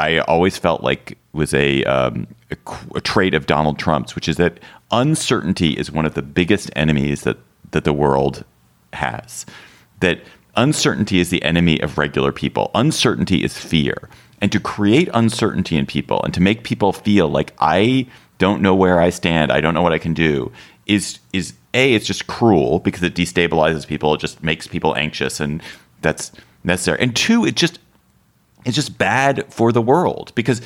[0.00, 2.56] I always felt like was a, um, a,
[2.94, 4.58] a trait of Donald Trump's, which is that
[4.90, 7.36] uncertainty is one of the biggest enemies that
[7.72, 8.44] that the world
[8.94, 9.46] has.
[10.00, 10.20] That
[10.56, 12.70] uncertainty is the enemy of regular people.
[12.74, 14.08] Uncertainty is fear.
[14.40, 18.06] And to create uncertainty in people and to make people feel like I
[18.38, 20.50] don't know where I stand, I don't know what I can do,
[20.86, 25.40] is is a it's just cruel because it destabilizes people, it just makes people anxious,
[25.40, 25.62] and
[26.00, 26.32] that's
[26.64, 26.98] necessary.
[27.00, 27.78] And two, it just
[28.64, 30.60] it's just bad for the world because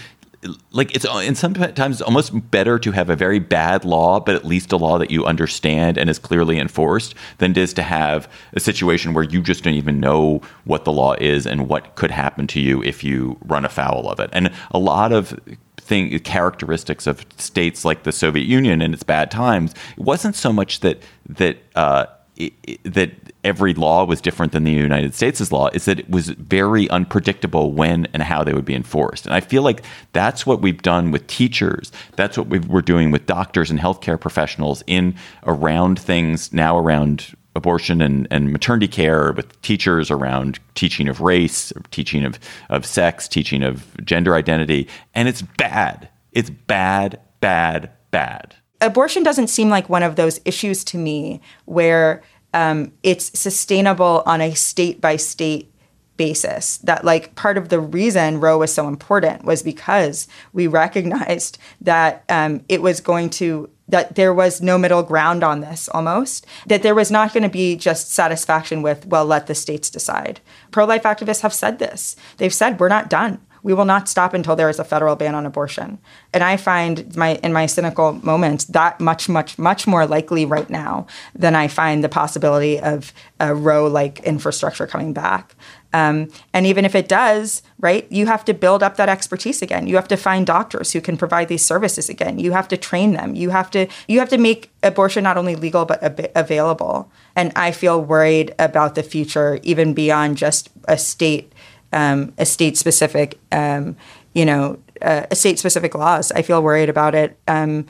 [0.73, 4.45] like it's in sometimes it's almost better to have a very bad law but at
[4.45, 8.31] least a law that you understand and is clearly enforced than it is to have
[8.53, 12.11] a situation where you just don't even know what the law is and what could
[12.11, 14.31] happen to you if you run afoul of it.
[14.33, 15.39] And a lot of
[15.77, 20.53] thing characteristics of states like the Soviet Union in its bad times it wasn't so
[20.53, 23.13] much that that uh, it, that
[23.45, 27.73] every law was different than the United States' law is that it was very unpredictable
[27.73, 29.27] when and how they would be enforced.
[29.27, 31.93] And I feel like that's what we've done with teachers.
[32.17, 37.37] That's what we are doing with doctors and healthcare professionals in around things now around
[37.57, 43.29] abortion and, and maternity care with teachers around teaching of race, teaching of, of sex,
[43.29, 44.89] teaching of gender identity.
[45.15, 46.09] And it's bad.
[46.33, 52.23] It's bad, bad, bad abortion doesn't seem like one of those issues to me where
[52.53, 55.71] um, it's sustainable on a state by state
[56.17, 61.59] basis that like part of the reason roe was so important was because we recognized
[61.81, 66.47] that um, it was going to that there was no middle ground on this almost
[66.67, 70.41] that there was not going to be just satisfaction with well let the states decide.
[70.71, 72.15] Pro-life activists have said this.
[72.37, 75.35] They've said we're not done we will not stop until there is a federal ban
[75.35, 75.99] on abortion.
[76.33, 80.69] And I find my in my cynical moments that much, much, much more likely right
[80.71, 85.57] now than I find the possibility of a Roe like infrastructure coming back.
[85.95, 89.87] Um, and even if it does, right, you have to build up that expertise again.
[89.87, 92.39] You have to find doctors who can provide these services again.
[92.39, 93.35] You have to train them.
[93.35, 97.11] You have to you have to make abortion not only legal but ab- available.
[97.35, 101.54] And I feel worried about the future, even beyond just a state
[101.95, 103.97] um, estate specific, um,
[104.35, 106.33] you know, uh, estate specific laws.
[106.33, 107.87] I feel worried about it um,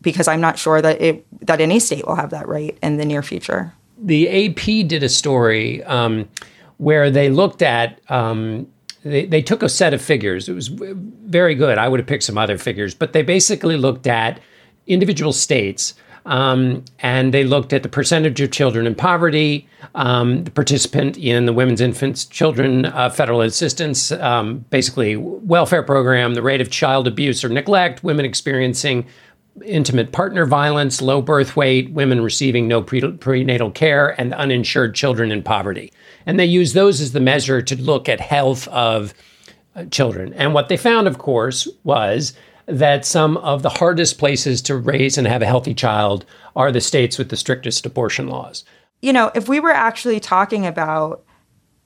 [0.00, 3.04] because I'm not sure that it that any state will have that right in the
[3.04, 3.72] near future.
[4.00, 6.28] The AP did a story um,
[6.76, 8.00] where they looked at.
[8.08, 8.68] Um,
[9.04, 10.48] they, they took a set of figures.
[10.48, 11.78] It was very good.
[11.78, 14.40] I would have picked some other figures, but they basically looked at
[14.86, 15.94] individual states
[16.26, 21.46] um, and they looked at the percentage of children in poverty, um, the participant in
[21.46, 27.06] the Women's Infants Children uh, Federal Assistance, um, basically welfare program, the rate of child
[27.06, 29.06] abuse or neglect, women experiencing
[29.64, 35.32] intimate partner violence, low birth weight, women receiving no pre- prenatal care, and uninsured children
[35.32, 35.92] in poverty.
[36.26, 39.14] And they use those as the measure to look at health of
[39.74, 40.32] uh, children.
[40.34, 42.34] And what they found, of course, was
[42.68, 46.80] that some of the hardest places to raise and have a healthy child are the
[46.80, 48.64] states with the strictest abortion laws.
[49.00, 51.24] You know, if we were actually talking about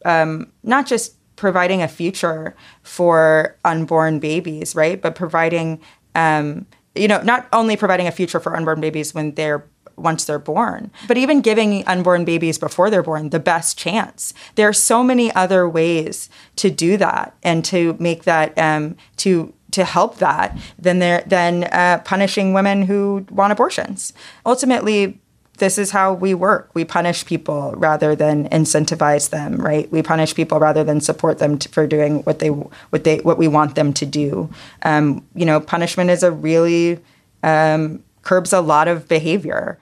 [0.04, 5.80] um, not just providing a future for unborn babies, right, but providing,
[6.14, 9.64] um, you know, not only providing a future for unborn babies when they're
[9.96, 14.32] once they're born, but even giving unborn babies before they're born the best chance.
[14.54, 19.52] There are so many other ways to do that and to make that um, to
[19.72, 24.12] to help that than there than uh, punishing women who want abortions.
[24.46, 25.18] Ultimately,
[25.58, 26.70] this is how we work.
[26.74, 29.90] We punish people rather than incentivize them, right?
[29.92, 33.38] We punish people rather than support them to, for doing what they what they what
[33.38, 34.50] we want them to do.
[34.82, 36.98] Um, you know, punishment is a really
[37.42, 39.78] um, curbs a lot of behavior.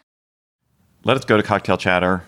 [1.04, 2.24] Let us go to cocktail chatter.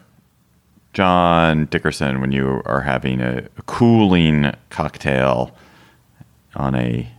[0.92, 5.56] John Dickerson, when you are having a, a cooling cocktail
[6.54, 7.10] on a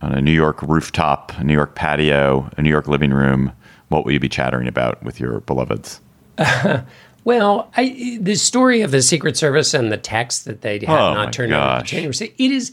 [0.00, 3.52] on a New York rooftop, a New York patio, a New York living room,
[3.88, 6.00] what will you be chattering about with your beloveds?
[6.36, 6.82] Uh,
[7.24, 11.14] well, I, the story of the Secret Service and the text that they had oh
[11.14, 12.72] not turned over to January, it is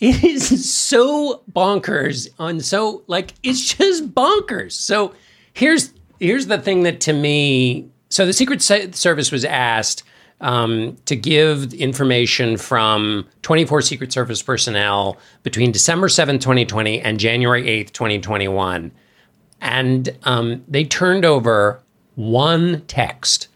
[0.00, 4.72] it is so bonkers on so like it's just bonkers.
[4.72, 5.14] So
[5.52, 10.02] here's here's the thing that to me So the Secret Service was asked
[10.42, 17.66] um, to give information from 24 Secret Service personnel between December 7, 2020 and January
[17.68, 18.90] 8, 2021.
[19.60, 21.80] And um, they turned over
[22.16, 23.46] one text,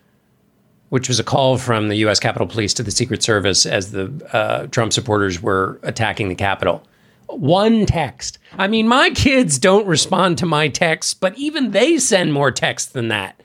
[0.90, 2.20] which was a call from the U.S.
[2.20, 6.84] Capitol Police to the Secret Service as the uh, Trump supporters were attacking the Capitol.
[7.28, 8.38] One text.
[8.56, 12.92] I mean, my kids don't respond to my texts, but even they send more texts
[12.92, 13.42] than that.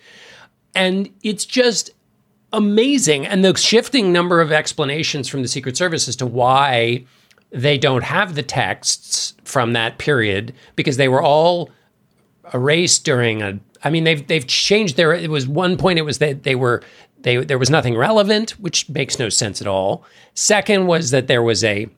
[0.76, 1.89] And it's just
[2.54, 3.26] amazing.
[3.26, 7.06] And the shifting number of explanations from the Secret Service as to why
[7.52, 11.70] they don't have the texts from that period because they were all
[12.54, 16.20] erased during a I mean they've they've changed their it was one point it was
[16.20, 16.82] that they were
[17.20, 20.06] they there was nothing relevant which makes no sense at all.
[20.34, 21.89] Second was that there was a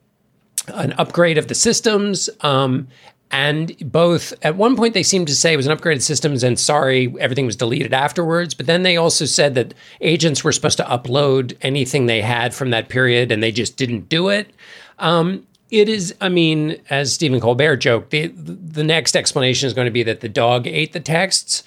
[0.68, 2.88] an upgrade of the systems um,
[3.34, 6.56] and both at one point they seemed to say it was an upgraded systems and
[6.56, 8.54] sorry everything was deleted afterwards.
[8.54, 12.70] But then they also said that agents were supposed to upload anything they had from
[12.70, 14.52] that period and they just didn't do it.
[15.00, 19.86] Um, it is i mean as stephen colbert joked the, the next explanation is going
[19.86, 21.64] to be that the dog ate the texts.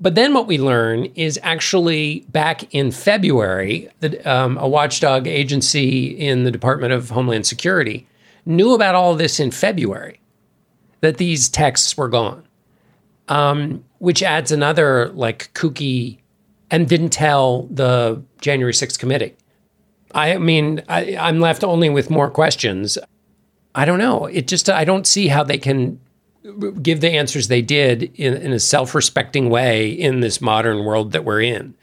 [0.00, 6.08] But then what we learn is actually back in February, that um, a watchdog agency
[6.08, 8.06] in the Department of Homeland Security
[8.44, 10.20] knew about all this in February
[11.00, 12.46] that these texts were gone,
[13.28, 16.18] um, which adds another like kooky
[16.70, 19.34] and didn't tell the January 6th committee.
[20.14, 22.96] I mean, I, I'm left only with more questions.
[23.74, 24.26] I don't know.
[24.26, 26.00] It just, I don't see how they can
[26.82, 31.12] give the answers they did in, in a self respecting way in this modern world
[31.12, 31.74] that we're in.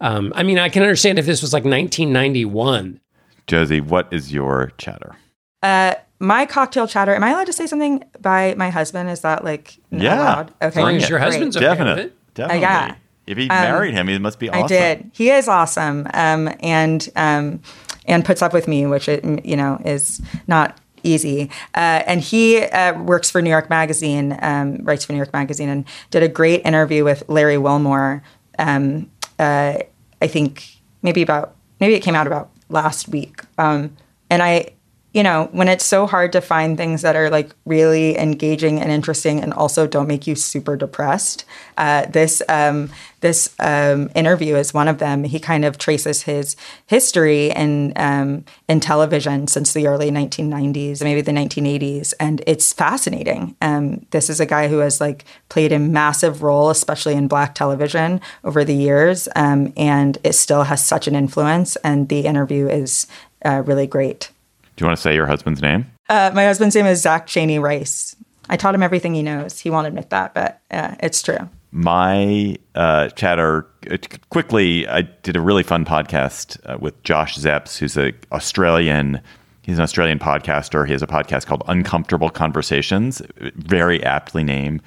[0.00, 3.00] Um, I mean, I can understand if this was like 1991.
[3.46, 5.16] Josie, what is your chatter?
[5.62, 7.14] Uh, my cocktail chatter.
[7.14, 9.10] Am I allowed to say something by my husband?
[9.10, 10.14] Is that like yeah?
[10.14, 10.50] Allowed?
[10.62, 12.64] Okay, as long as your husband's okay definitely, definitely.
[12.64, 12.94] Uh, yeah.
[13.26, 14.64] If he um, married him, he must be awesome.
[14.64, 15.10] I did.
[15.12, 17.60] He is awesome, um, and um,
[18.06, 21.50] and puts up with me, which it, you know is not easy.
[21.74, 25.68] Uh, and he uh, works for New York Magazine, um, writes for New York Magazine,
[25.68, 28.22] and did a great interview with Larry Wilmore.
[28.58, 29.78] Um, uh,
[30.20, 33.40] I think maybe about maybe it came out about last week.
[33.58, 33.96] Um,
[34.30, 34.70] and I
[35.12, 38.90] you know, when it's so hard to find things that are like really engaging and
[38.90, 41.44] interesting and also don't make you super depressed,
[41.76, 42.90] uh, this um,
[43.20, 45.24] this um, interview is one of them.
[45.24, 46.56] He kind of traces his
[46.86, 53.54] history in um, in television since the early 1990s, maybe the 1980s, and it's fascinating.
[53.60, 57.54] Um, this is a guy who has like played a massive role, especially in black
[57.54, 61.76] television over the years, um, and it still has such an influence.
[61.76, 63.06] And the interview is
[63.44, 64.31] uh, really great.
[64.76, 65.86] Do you want to say your husband's name?
[66.08, 68.16] Uh, my husband's name is Zak Cheney-Rice.
[68.48, 69.58] I taught him everything he knows.
[69.58, 71.48] He won't admit that, but uh, it's true.
[71.70, 73.96] My uh, chatter uh,
[74.28, 74.86] quickly.
[74.86, 79.20] I did a really fun podcast uh, with Josh Szeps, who's an Australian.
[79.62, 80.86] He's an Australian podcaster.
[80.86, 83.22] He has a podcast called Uncomfortable Conversations,
[83.54, 84.82] very aptly named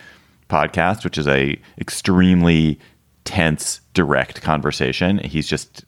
[0.50, 2.80] podcast, which is a extremely
[3.24, 5.18] tense, direct conversation.
[5.20, 5.86] He's just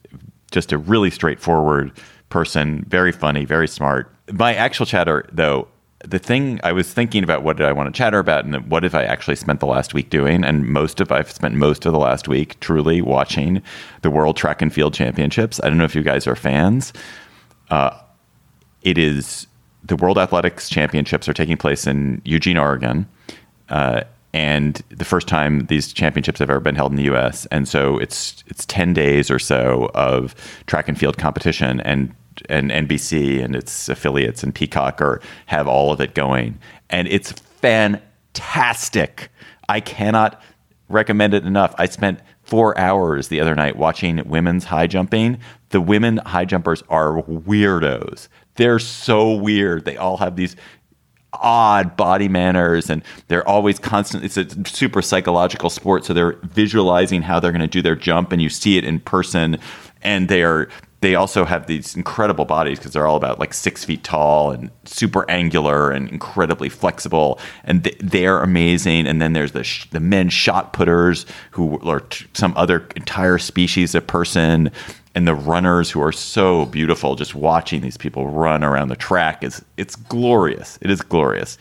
[0.50, 1.92] just a really straightforward
[2.28, 4.14] person, very funny, very smart.
[4.32, 5.68] My actual chatter, though,
[6.04, 8.84] the thing I was thinking about what did I want to chatter about and what
[8.84, 10.44] have I actually spent the last week doing?
[10.44, 13.62] And most of I've spent most of the last week truly watching
[14.02, 15.60] the World Track and Field Championships.
[15.62, 16.92] I don't know if you guys are fans.
[17.70, 17.98] Uh,
[18.82, 19.46] it is
[19.82, 23.08] the World Athletics Championships are taking place in Eugene, Oregon.
[23.68, 24.02] Uh,
[24.32, 27.46] and the first time these championships have ever been held in the U.S.
[27.46, 30.34] And so it's it's ten days or so of
[30.66, 32.14] track and field competition, and
[32.48, 36.58] and NBC and its affiliates and Peacock are have all of it going,
[36.90, 39.30] and it's fantastic.
[39.68, 40.40] I cannot
[40.88, 41.74] recommend it enough.
[41.78, 45.38] I spent four hours the other night watching women's high jumping.
[45.70, 48.28] The women high jumpers are weirdos.
[48.54, 49.84] They're so weird.
[49.84, 50.56] They all have these
[51.34, 57.20] odd body manners and they're always constantly it's a super psychological sport so they're visualizing
[57.20, 59.58] how they're going to do their jump and you see it in person
[60.02, 60.68] and they are
[61.00, 64.70] they also have these incredible bodies because they're all about like six feet tall and
[64.84, 70.28] super angular and incredibly flexible and they're amazing and then there's the, sh- the men
[70.28, 74.70] shot putters who are t- some other entire species of person
[75.18, 77.16] and the runners who are so beautiful.
[77.16, 80.78] Just watching these people run around the track is it's glorious.
[80.80, 81.58] It is glorious.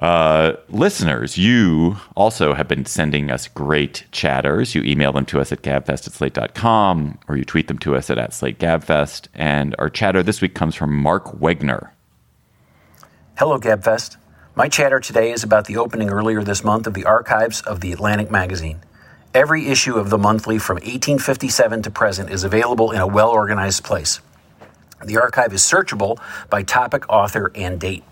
[0.00, 4.74] Uh, listeners, you also have been sending us great chatters.
[4.74, 8.10] You email them to us at gabfest at slate.com or you tweet them to us
[8.10, 9.28] at, at slate gabfest.
[9.36, 11.90] And our chatter this week comes from Mark Wegener.
[13.38, 14.16] Hello, Gabfest.
[14.56, 17.92] My chatter today is about the opening earlier this month of the archives of the
[17.92, 18.80] Atlantic magazine.
[19.34, 23.84] Every issue of the monthly from 1857 to present is available in a well organized
[23.84, 24.20] place.
[25.04, 26.18] The archive is searchable
[26.48, 28.04] by topic, author, and date.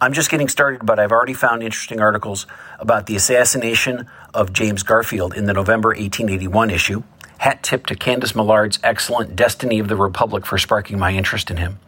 [0.00, 2.46] I'm just getting started, but I've already found interesting articles
[2.78, 7.02] about the assassination of James Garfield in the November 1881 issue.
[7.38, 11.58] Hat tip to Candice Millard's excellent Destiny of the Republic for sparking my interest in
[11.58, 11.78] him.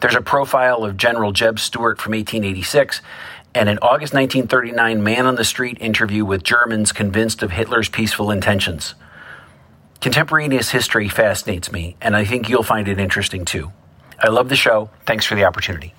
[0.00, 3.00] There's a profile of General Jeb Stuart from 1886
[3.54, 8.30] and an August 1939 man on the street interview with Germans convinced of Hitler's peaceful
[8.30, 8.94] intentions.
[10.00, 13.70] Contemporaneous history fascinates me, and I think you'll find it interesting too.
[14.18, 14.90] I love the show.
[15.06, 15.94] Thanks for the opportunity.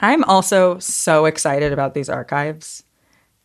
[0.00, 2.82] I'm also so excited about these archives.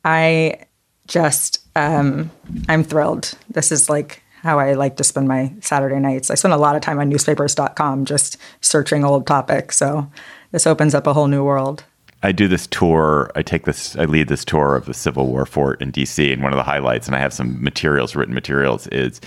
[0.03, 0.65] I
[1.07, 2.31] just, um,
[2.67, 3.33] I'm thrilled.
[3.49, 6.31] This is like how I like to spend my Saturday nights.
[6.31, 9.77] I spend a lot of time on newspapers.com just searching old topics.
[9.77, 10.09] So
[10.51, 11.83] this opens up a whole new world.
[12.21, 13.31] I do this tour.
[13.35, 13.95] I take this.
[13.95, 16.33] I lead this tour of the Civil War fort in D.C.
[16.33, 19.21] And one of the highlights, and I have some materials, written materials, is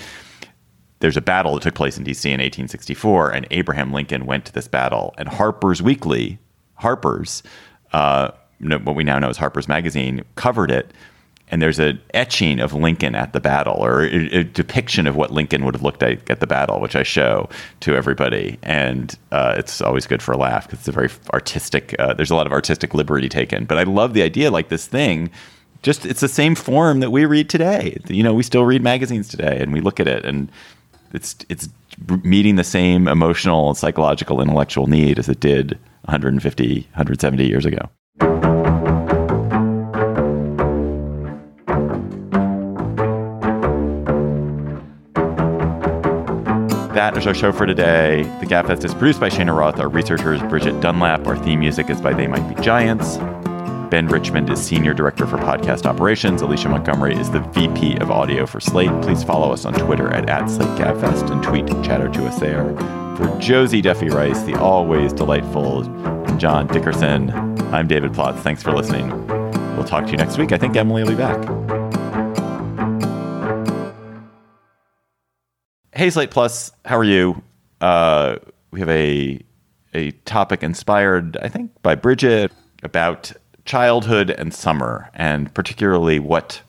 [1.01, 2.28] there's a battle that took place in D.C.
[2.28, 5.14] in 1864, and Abraham Lincoln went to this battle.
[5.16, 6.38] And Harper's Weekly,
[6.74, 7.43] Harper's,
[7.93, 8.30] uh,
[8.61, 10.93] what we now know as Harper's Magazine, covered it
[11.53, 15.30] and there's an etching of Lincoln at the battle or a, a, depiction of what
[15.30, 17.50] Lincoln would have looked like at the battle, which I show
[17.80, 18.59] to everybody.
[18.62, 22.30] And uh, it's always good for a laugh because it's a very artistic, uh, there's
[22.30, 23.66] a lot of artistic liberty taken.
[23.66, 25.30] But I love the idea like this thing,
[25.82, 27.98] just it's the same form that we read today.
[28.09, 30.50] You know, we still read magazines today and we look at it and
[31.12, 31.68] it's, it's
[32.24, 35.72] meeting the same emotional, psychological, intellectual need as it did
[36.07, 38.61] 150, 170 years ago.
[47.03, 48.22] That is our show for today.
[48.38, 49.80] The Gabfest is produced by Cheyna Roth.
[49.80, 51.26] Our researcher is Bridgette Dunlap.
[51.26, 53.16] Our theme music is by They Might Be Giants.
[53.90, 56.42] Ben Richmond is Senior Director for Podcast Operations.
[56.42, 58.92] Alicia Montgomery is the VP of Audio for Slate.
[59.03, 62.72] Please follow us on Twitter at, at SlateGabfest and tweet chatter to us there.
[63.16, 65.82] For Josie Duffy Rice, the always delightful
[66.36, 67.30] John Dickerson,
[67.74, 68.38] I'm David Plotz.
[68.42, 69.09] Thanks for listening.
[69.74, 70.53] We'll talk to you next week.
[70.53, 71.81] I think Emily will be back.
[76.03, 77.40] Hey, Slate Plus, how are you?
[77.80, 78.34] Uh,
[78.72, 79.40] we have a
[79.94, 82.50] a topic inspired, I think, by Bridgette
[82.82, 83.30] about
[83.66, 86.61] childhood and summer, and particularly what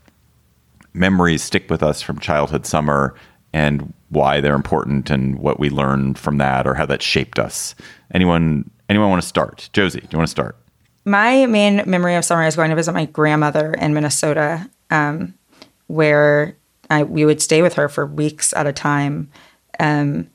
[0.94, 3.16] memories stick with us from childhood summer
[3.54, 7.74] and why they're important and what we learned from that or how that shaped us.
[8.14, 9.68] Anyone anyone want to start?
[9.74, 10.56] Josie, do you want to start?
[11.06, 15.34] My main memory of summer is going to visit my grandmother in Minnesota, um,
[15.88, 16.56] where
[16.90, 19.30] I, we would stay with her for weeks at a time.
[19.80, 20.30] Um,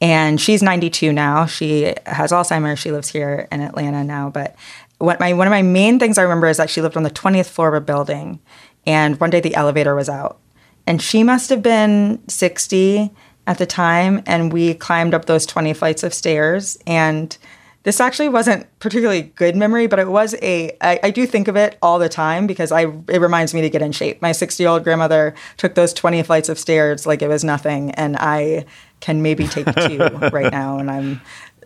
[0.00, 1.46] and she's 92 now.
[1.46, 2.80] She has Alzheimer's.
[2.80, 4.30] She lives here in Atlanta now.
[4.30, 4.56] But
[4.98, 7.10] what my one of my main things I remember is that she lived on the
[7.10, 8.40] 20th floor of a building,
[8.86, 10.40] and one day the elevator was out,
[10.86, 13.10] and she must have been 60
[13.46, 17.36] at the time, and we climbed up those 20 flights of stairs and
[17.84, 20.76] this actually wasn't particularly good memory, but it was a.
[20.80, 23.70] I, I do think of it all the time because I it reminds me to
[23.70, 24.22] get in shape.
[24.22, 27.90] My 60 year old grandmother took those 20 flights of stairs like it was nothing,
[27.92, 28.66] and I
[29.00, 29.98] can maybe take two
[30.32, 31.20] right now, and I'm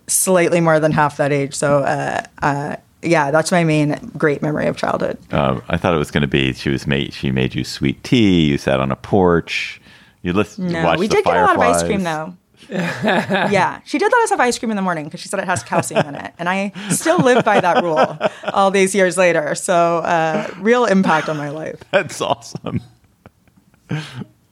[0.06, 1.54] slightly more than half that age.
[1.54, 5.18] So, uh, uh, yeah, that's my main great memory of childhood.
[5.30, 7.12] Uh, I thought it was going to be she was made.
[7.12, 8.46] She made you sweet tea.
[8.46, 9.80] You sat on a porch.
[10.22, 10.72] You listened.
[10.72, 12.34] No, we did get a lot of ice cream though.
[12.70, 15.46] Yeah, she did let us have ice cream in the morning because she said it
[15.46, 18.18] has calcium in it, and I still live by that rule
[18.52, 19.54] all these years later.
[19.54, 21.82] So, uh, real impact on my life.
[21.90, 22.80] That's awesome.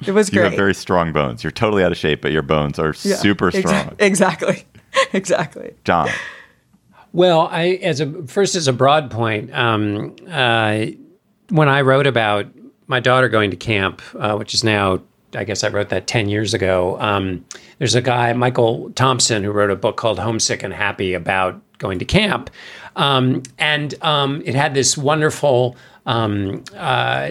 [0.07, 0.43] It was great.
[0.43, 1.43] You have very strong bones.
[1.43, 3.73] You're totally out of shape, but your bones are yeah, super strong.
[3.73, 4.65] Exa- exactly,
[5.13, 5.75] exactly.
[5.85, 6.09] John.
[7.13, 10.87] Well, I as a first as a broad point, um, uh,
[11.51, 12.47] when I wrote about
[12.87, 15.01] my daughter going to camp, uh, which is now
[15.35, 17.01] I guess I wrote that 10 years ago.
[17.01, 17.45] Um,
[17.79, 21.99] there's a guy, Michael Thompson, who wrote a book called Homesick and Happy about going
[21.99, 22.51] to camp.
[22.97, 25.77] Um, and um, it had this wonderful
[26.07, 27.31] um, uh,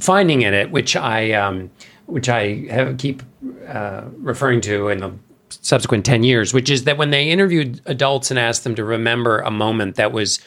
[0.00, 1.70] finding in it, which I, um,
[2.06, 3.22] which I have, keep
[3.66, 5.12] uh, referring to in the
[5.50, 9.40] subsequent 10 years, which is that when they interviewed adults and asked them to remember
[9.40, 10.40] a moment that was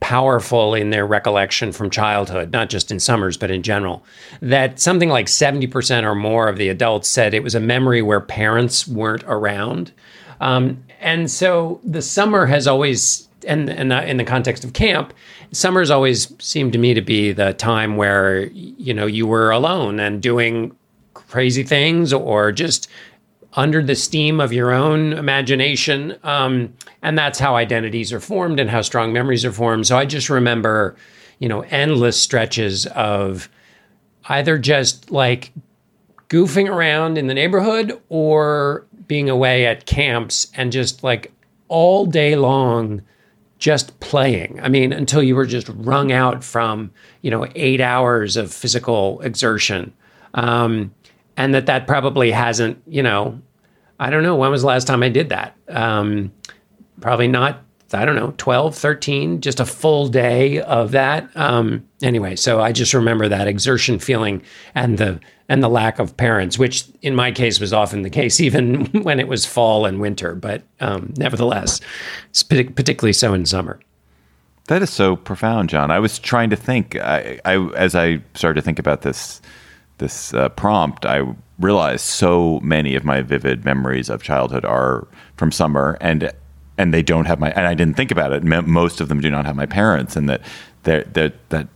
[0.00, 4.04] powerful in their recollection from childhood, not just in summers, but in general,
[4.40, 8.20] that something like 70% or more of the adults said it was a memory where
[8.20, 9.92] parents weren't around.
[10.40, 15.14] Um, and so the summer has always, and, and uh, in the context of camp,
[15.52, 19.98] summers always seemed to me to be the time where, you know, you were alone
[19.98, 20.76] and doing
[21.14, 22.88] crazy things or just
[23.56, 26.16] under the steam of your own imagination.
[26.22, 29.86] Um, and that's how identities are formed and how strong memories are formed.
[29.86, 30.94] So I just remember,
[31.38, 33.48] you know, endless stretches of
[34.28, 35.52] either just like
[36.28, 41.32] goofing around in the neighborhood or being away at camps and just like
[41.68, 43.00] all day long
[43.58, 44.60] just playing.
[44.60, 46.90] I mean, until you were just wrung out from,
[47.22, 49.94] you know, eight hours of physical exertion.
[50.34, 50.92] Um,
[51.38, 53.40] and that that probably hasn't, you know,
[53.98, 54.36] I don't know.
[54.36, 55.56] When was the last time I did that?
[55.68, 56.32] Um,
[57.00, 57.62] probably not
[57.94, 61.28] I don't know, 12, 13, just a full day of that.
[61.36, 64.42] Um, anyway, so I just remember that exertion feeling
[64.74, 68.40] and the and the lack of parents, which in my case was often the case,
[68.40, 70.34] even when it was fall and winter.
[70.34, 71.80] But um, nevertheless,
[72.48, 73.78] particularly so in summer.
[74.66, 75.92] That is so profound, John.
[75.92, 76.96] I was trying to think.
[76.96, 79.40] I, I as I started to think about this
[79.98, 81.22] this uh, prompt, I
[81.58, 86.32] realized so many of my vivid memories of childhood are from summer, and
[86.78, 88.44] and they don't have my and I didn't think about it.
[88.44, 90.42] Most of them do not have my parents, and that
[90.82, 91.68] that that that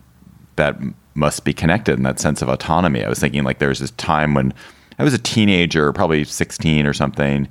[0.57, 0.77] that
[1.15, 3.05] must be connected in that sense of autonomy.
[3.05, 4.53] I was thinking like there was this time when
[4.99, 7.49] I was a teenager, probably sixteen or something,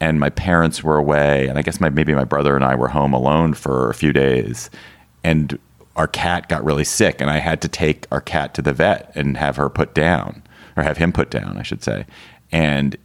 [0.00, 2.88] and my parents were away, and I guess my maybe my brother and I were
[2.88, 4.70] home alone for a few days,
[5.24, 5.58] and
[5.96, 9.12] our cat got really sick, and I had to take our cat to the vet
[9.14, 10.42] and have her put down,
[10.76, 12.06] or have him put down, I should say,
[12.50, 12.96] and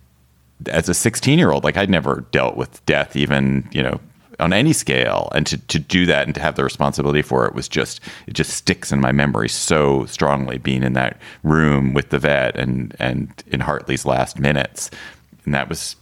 [0.67, 3.99] as a 16 year old, like I'd never dealt with death, even, you know,
[4.39, 5.29] on any scale.
[5.33, 8.33] And to, to do that and to have the responsibility for it was just, it
[8.33, 12.95] just sticks in my memory so strongly being in that room with the vet and,
[12.99, 14.89] and in Hartley's last minutes.
[15.45, 15.95] And that was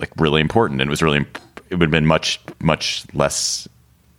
[0.00, 0.80] like really important.
[0.80, 1.20] And it was really,
[1.70, 3.68] it would have been much, much less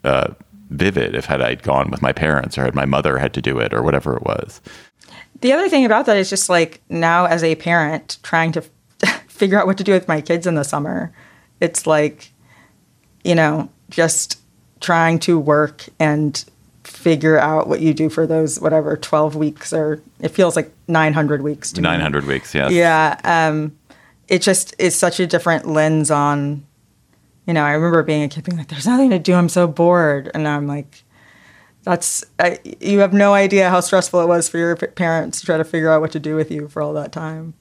[0.03, 0.33] uh,
[0.69, 3.59] vivid if had I gone with my parents or had my mother had to do
[3.59, 4.61] it or whatever it was.
[5.41, 8.61] The other thing about that is just like now as a parent trying to
[9.27, 11.13] figure out what to do with my kids in the summer.
[11.59, 12.31] It's like,
[13.23, 14.39] you know, just
[14.79, 16.43] trying to work and
[16.83, 21.41] figure out what you do for those whatever 12 weeks or it feels like 900
[21.41, 22.33] weeks to 900 me.
[22.35, 23.75] weeks yes yeah um,
[24.27, 26.65] it just is such a different lens on
[27.45, 29.67] you know i remember being a kid being like there's nothing to do i'm so
[29.67, 31.03] bored and i'm like
[31.83, 35.57] that's I, you have no idea how stressful it was for your parents to try
[35.57, 37.53] to figure out what to do with you for all that time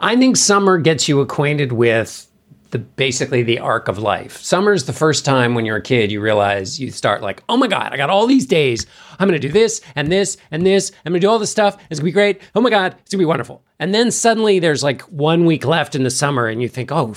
[0.00, 2.28] I think summer gets you acquainted with
[2.70, 4.36] the basically the arc of life.
[4.36, 7.56] Summer is the first time when you're a kid you realize you start like, oh
[7.56, 8.86] my god, I got all these days.
[9.18, 10.92] I'm gonna do this and this and this.
[11.04, 11.82] I'm gonna do all this stuff.
[11.90, 12.42] It's gonna be great.
[12.54, 13.64] Oh my god, it's gonna be wonderful.
[13.80, 17.14] And then suddenly there's like one week left in the summer, and you think, oh,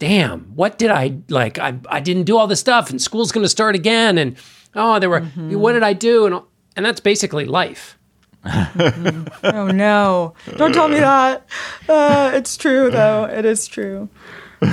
[0.00, 1.60] damn, what did I like?
[1.60, 4.36] I I didn't do all this stuff, and school's gonna start again, and
[4.74, 5.56] oh, there were mm-hmm.
[5.56, 6.26] what did I do?
[6.26, 6.40] And
[6.74, 7.96] and that's basically life.
[8.44, 10.34] oh no!
[10.56, 11.46] Don't tell me that.
[11.88, 13.24] Uh, it's true though.
[13.26, 14.08] It is true.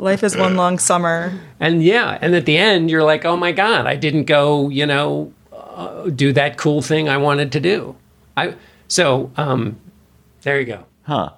[0.00, 1.36] Life is one long summer.
[1.58, 4.86] And yeah, and at the end, you're like, oh my god, I didn't go, you
[4.86, 7.96] know, uh, do that cool thing I wanted to do.
[8.36, 8.54] I
[8.86, 9.76] so um,
[10.42, 10.84] there you go.
[11.02, 11.30] Huh.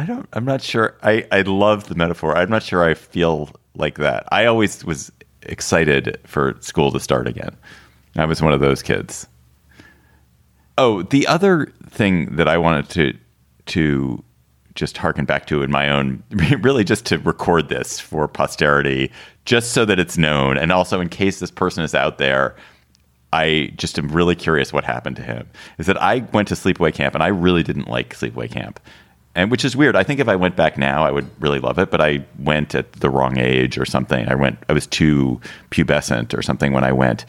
[0.00, 0.26] I don't.
[0.32, 0.96] I'm not sure.
[1.02, 2.34] I I love the metaphor.
[2.34, 4.26] I'm not sure I feel like that.
[4.32, 7.54] I always was excited for school to start again.
[8.16, 9.26] I was one of those kids.
[10.78, 13.12] Oh, the other thing that I wanted to
[13.66, 14.24] to
[14.74, 16.22] just harken back to in my own
[16.60, 19.12] really just to record this for posterity
[19.44, 22.56] just so that it's known and also in case this person is out there
[23.32, 26.94] I just am really curious what happened to him is that I went to sleepaway
[26.94, 28.80] camp and I really didn't like sleepaway camp
[29.34, 31.78] and which is weird I think if I went back now I would really love
[31.78, 35.40] it but I went at the wrong age or something I went I was too
[35.70, 37.26] pubescent or something when I went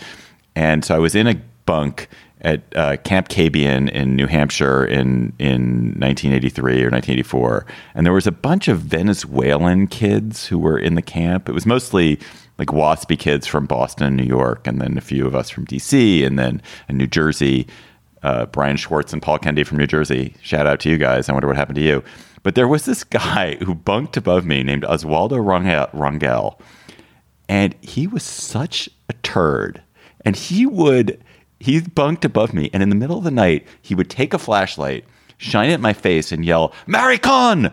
[0.56, 1.36] and so I was in a
[1.66, 2.08] bunk
[2.42, 8.28] at uh, Camp Kabeyun in New Hampshire in in 1983 or 1984, and there was
[8.28, 11.48] a bunch of Venezuelan kids who were in the camp.
[11.48, 12.20] It was mostly
[12.58, 15.66] like waspy kids from Boston and New York, and then a few of us from
[15.66, 17.68] DC, and then in New Jersey.
[18.24, 20.36] Uh, Brian Schwartz and Paul Kennedy from New Jersey.
[20.42, 21.28] Shout out to you guys.
[21.28, 22.04] I wonder what happened to you.
[22.44, 25.38] But there was this guy who bunked above me named Oswaldo
[25.94, 26.60] Rangel,
[27.50, 29.82] and he was such a turd.
[30.24, 31.24] And he would
[31.62, 34.40] he bunked above me, and in the middle of the night, he would take a
[34.40, 35.06] flashlight,
[35.38, 37.72] shine it in my face, and yell, Maricon!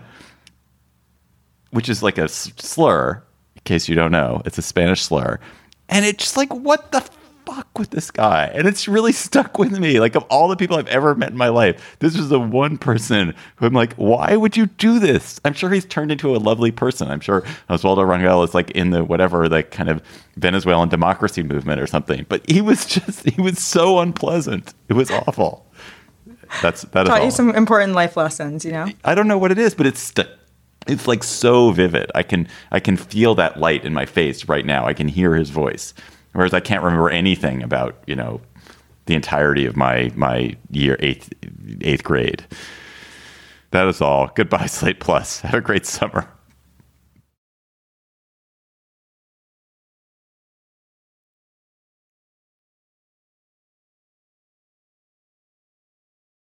[1.71, 3.23] Which is like a slur,
[3.57, 4.43] in case you don't know.
[4.45, 5.41] It's a Spanish slur.
[5.89, 7.01] And it's just like, what the
[7.49, 8.51] fuck with this guy?
[8.55, 10.01] And it's really stuck with me.
[10.01, 12.79] Like, of all the people I've ever met in my life, this was the one
[12.79, 15.41] person who I'm like, why would you do this?
[15.45, 17.11] I'm sure he's turned into a lovely person.
[17.11, 20.03] I'm sure Oswaldo Rangel is like in the whatever, like kind of
[20.37, 22.27] Venezuelan democracy movement or something.
[22.29, 24.75] But he was just, he was so unpleasant.
[24.89, 25.65] It was awful.
[26.63, 28.65] That's that taught you some important life lessons.
[28.65, 30.29] You know, I don't know what it is, but it's st-
[30.87, 32.11] it's like so vivid.
[32.15, 34.87] I can I can feel that light in my face right now.
[34.87, 35.93] I can hear his voice.
[36.33, 38.41] Whereas I can't remember anything about, you know,
[39.07, 41.33] the entirety of my my year eighth
[41.81, 42.47] eighth grade.
[43.71, 44.31] That is all.
[44.35, 45.41] Goodbye, Slate Plus.
[45.41, 46.29] Have a great summer.